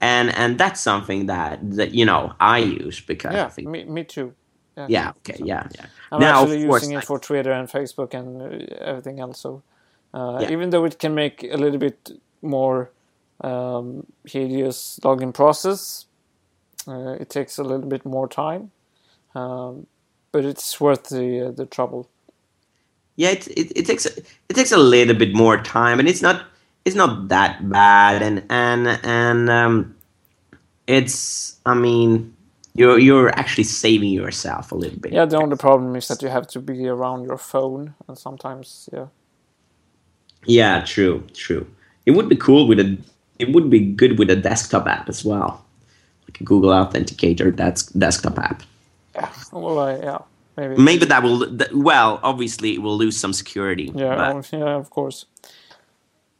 And 0.00 0.30
and 0.36 0.58
that's 0.58 0.80
something 0.80 1.26
that 1.26 1.58
that 1.76 1.92
you 1.94 2.04
know 2.06 2.34
I 2.40 2.58
use 2.58 3.00
because 3.00 3.34
I 3.34 3.34
yeah. 3.34 3.48
think 3.48 3.68
Me, 3.68 3.84
me 3.84 4.04
too. 4.04 4.34
Yeah. 4.76 4.88
yeah, 4.88 5.12
okay, 5.18 5.40
yeah, 5.44 5.68
yeah. 5.74 5.86
I'm 6.12 6.22
Now, 6.22 6.42
actually 6.42 6.62
course, 6.66 6.82
using 6.82 6.92
I- 6.94 7.00
it 7.00 7.04
for 7.04 7.18
Twitter 7.20 7.52
and 7.52 7.68
Facebook 7.68 8.14
and 8.14 8.42
uh, 8.42 8.76
everything 8.80 9.20
else. 9.20 9.40
So 9.40 9.62
uh, 10.14 10.40
Yeah. 10.40 10.48
even 10.48 10.70
though 10.70 10.84
it 10.84 10.98
can 10.98 11.14
make 11.14 11.44
a 11.44 11.56
little 11.56 11.78
bit 11.78 12.10
more 12.42 12.90
um, 13.42 14.06
hideous 14.26 15.00
login 15.04 15.32
process, 15.34 16.06
uh, 16.88 17.16
it 17.20 17.30
takes 17.30 17.58
a 17.58 17.64
little 17.64 17.88
bit 17.88 18.04
more 18.04 18.28
time, 18.28 18.72
um, 19.34 19.86
but 20.32 20.44
it's 20.44 20.80
worth 20.80 21.04
the 21.10 21.48
uh, 21.48 21.52
the 21.52 21.66
trouble. 21.66 22.08
yeah 23.16 23.30
it, 23.30 23.48
it, 23.48 23.72
it 23.76 23.86
takes 23.86 24.06
a, 24.06 24.10
it 24.48 24.54
takes 24.56 24.72
a 24.72 24.76
little 24.78 25.14
bit 25.16 25.34
more 25.34 25.58
time 25.62 25.98
and 26.00 26.08
it's 26.08 26.22
not 26.22 26.46
it's 26.86 26.96
not 26.96 27.28
that 27.28 27.68
bad 27.68 28.22
and 28.22 28.44
and 28.48 28.88
and 29.04 29.50
um 29.50 29.94
it's 30.86 31.58
i 31.66 31.74
mean 31.74 32.32
you're 32.74 32.98
you're 32.98 33.30
actually 33.38 33.64
saving 33.64 34.10
yourself 34.10 34.72
a 34.72 34.76
little 34.76 35.00
bit 35.00 35.12
Yeah, 35.12 35.26
the 35.26 35.38
only 35.38 35.56
problem 35.56 35.96
is 35.96 36.08
that 36.08 36.22
you 36.22 36.28
have 36.28 36.46
to 36.48 36.60
be 36.60 36.86
around 36.88 37.24
your 37.24 37.38
phone, 37.38 37.94
and 38.08 38.18
sometimes, 38.18 38.88
yeah, 38.92 39.06
yeah 40.46 40.84
true 40.84 41.24
true 41.34 41.66
it 42.06 42.12
would 42.12 42.28
be 42.28 42.36
cool 42.36 42.68
with 42.68 42.80
a 42.80 42.96
it 43.38 43.52
would 43.52 43.68
be 43.70 43.80
good 43.80 44.18
with 44.18 44.30
a 44.30 44.36
desktop 44.36 44.86
app 44.86 45.08
as 45.08 45.24
well 45.24 45.64
like 46.28 46.40
a 46.40 46.44
google 46.44 46.70
authenticator 46.70 47.54
that's 47.56 47.86
desktop 47.92 48.38
app 48.38 48.62
yeah. 49.14 49.30
Well, 49.52 49.78
I, 49.78 49.96
yeah, 49.96 50.18
maybe. 50.56 50.76
maybe 50.76 51.06
that 51.06 51.22
will 51.22 51.46
well 51.74 52.20
obviously 52.22 52.74
it 52.74 52.82
will 52.82 52.96
lose 52.96 53.16
some 53.16 53.32
security 53.32 53.92
Yeah, 53.94 54.16
but 54.16 54.52
yeah, 54.52 54.76
of 54.76 54.90
course. 54.90 55.26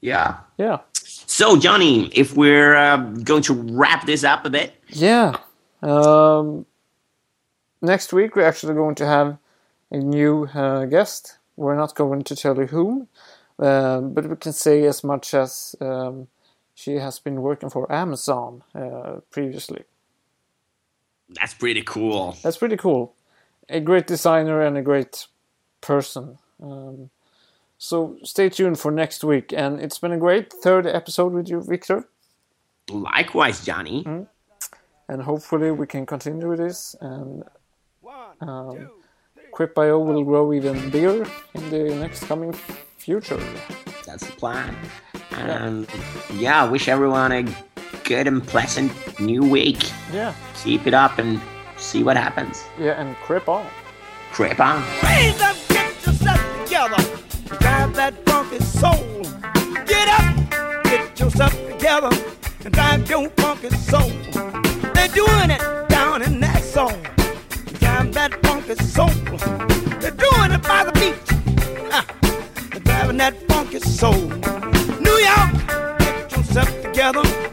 Yeah 0.06 0.38
Yeah, 0.56 0.78
so 0.94 1.58
johnny 1.58 2.06
if 2.14 2.36
we're 2.36 2.76
uh, 2.76 2.96
going 2.96 3.42
to 3.42 3.54
wrap 3.54 4.06
this 4.06 4.22
up 4.24 4.46
a 4.46 4.50
bit 4.50 4.72
yeah. 4.88 5.36
Um, 5.82 6.66
next 7.82 8.12
week 8.12 8.36
we're 8.36 8.46
actually 8.46 8.74
going 8.74 8.94
to 8.96 9.06
have 9.06 9.38
a 9.90 9.98
new 9.98 10.46
uh, 10.46 10.84
guest. 10.86 11.38
We're 11.56 11.76
not 11.76 11.94
going 11.94 12.22
to 12.22 12.36
tell 12.36 12.56
you 12.58 12.66
whom, 12.66 13.08
uh, 13.58 14.00
but 14.00 14.26
we 14.26 14.36
can 14.36 14.52
say 14.52 14.84
as 14.84 15.02
much 15.04 15.34
as 15.34 15.74
um, 15.80 16.28
she 16.74 16.94
has 16.94 17.18
been 17.18 17.42
working 17.42 17.70
for 17.70 17.90
Amazon 17.92 18.62
uh, 18.74 19.20
previously. 19.30 19.84
that's 21.28 21.54
pretty 21.54 21.82
cool 21.82 22.36
That's 22.42 22.58
pretty 22.58 22.76
cool. 22.76 23.14
A 23.68 23.80
great 23.80 24.06
designer 24.06 24.60
and 24.60 24.76
a 24.76 24.82
great 24.82 25.26
person. 25.80 26.38
Um, 26.62 27.10
so 27.78 28.16
stay 28.22 28.48
tuned 28.48 28.78
for 28.78 28.90
next 28.90 29.22
week. 29.24 29.52
And 29.52 29.80
it's 29.80 29.98
been 29.98 30.12
a 30.12 30.18
great 30.18 30.52
third 30.52 30.86
episode 30.86 31.32
with 31.32 31.48
you, 31.48 31.60
Victor. 31.62 32.08
likewise 32.90 33.64
johnny 33.64 34.04
And 35.08 35.22
hopefully 35.22 35.70
we 35.70 35.86
can 35.86 36.04
continue 36.06 36.56
this. 36.56 36.96
And 37.00 37.44
um, 38.40 38.90
Quip.io 39.52 39.98
will 39.98 40.24
grow 40.24 40.52
even 40.52 40.90
bigger 40.90 41.24
in 41.54 41.70
the 41.70 41.94
next 41.94 42.24
coming 42.24 42.52
future. 42.98 43.40
That's 44.04 44.26
the 44.26 44.32
plan. 44.32 44.74
And 45.32 45.86
yeah, 46.34 46.64
I 46.64 46.68
wish 46.68 46.88
everyone 46.88 47.32
a 47.32 47.42
good 48.04 48.26
and 48.26 48.42
pleasant 48.46 48.90
new 49.20 49.42
week. 49.48 49.90
Yeah, 50.12 50.34
Keep 50.64 50.86
it 50.86 50.94
up 50.94 51.18
and 51.18 51.40
see 51.76 52.02
what 52.02 52.16
happens. 52.16 52.64
yeah, 52.78 53.00
and 53.00 53.16
Quip 53.26 53.48
on. 53.48 53.66
Creep 54.32 54.60
on. 54.60 54.82
Raise 55.02 55.40
up, 55.40 55.56
get 55.68 56.06
yourself 56.06 56.40
together. 56.64 57.02
Drive 57.96 58.12
that 58.12 58.28
funky 58.28 58.58
soul. 58.62 59.22
Get 59.86 60.06
up, 60.20 60.84
get 60.84 61.18
yourself 61.18 61.52
together. 61.66 62.10
And 62.62 62.74
drive 62.74 63.08
your 63.08 63.30
funky 63.30 63.70
soul. 63.70 64.10
They're 64.92 65.08
doing 65.08 65.50
it 65.50 65.88
down 65.88 66.20
in 66.20 66.38
that 66.40 66.62
soul. 66.62 66.92
Drive 67.80 68.12
that 68.12 68.38
funky 68.42 68.74
soul. 68.84 69.08
They're 69.98 70.10
doing 70.10 70.52
it 70.52 70.62
by 70.62 70.84
the 70.84 70.92
beach. 70.92 71.88
Ah, 71.90 72.04
they're 72.70 72.80
driving 72.80 73.16
that 73.16 73.34
funky 73.48 73.80
soul. 73.80 74.28
New 75.00 75.18
York, 75.30 75.98
get 75.98 76.36
yourself 76.36 76.82
together. 76.82 77.46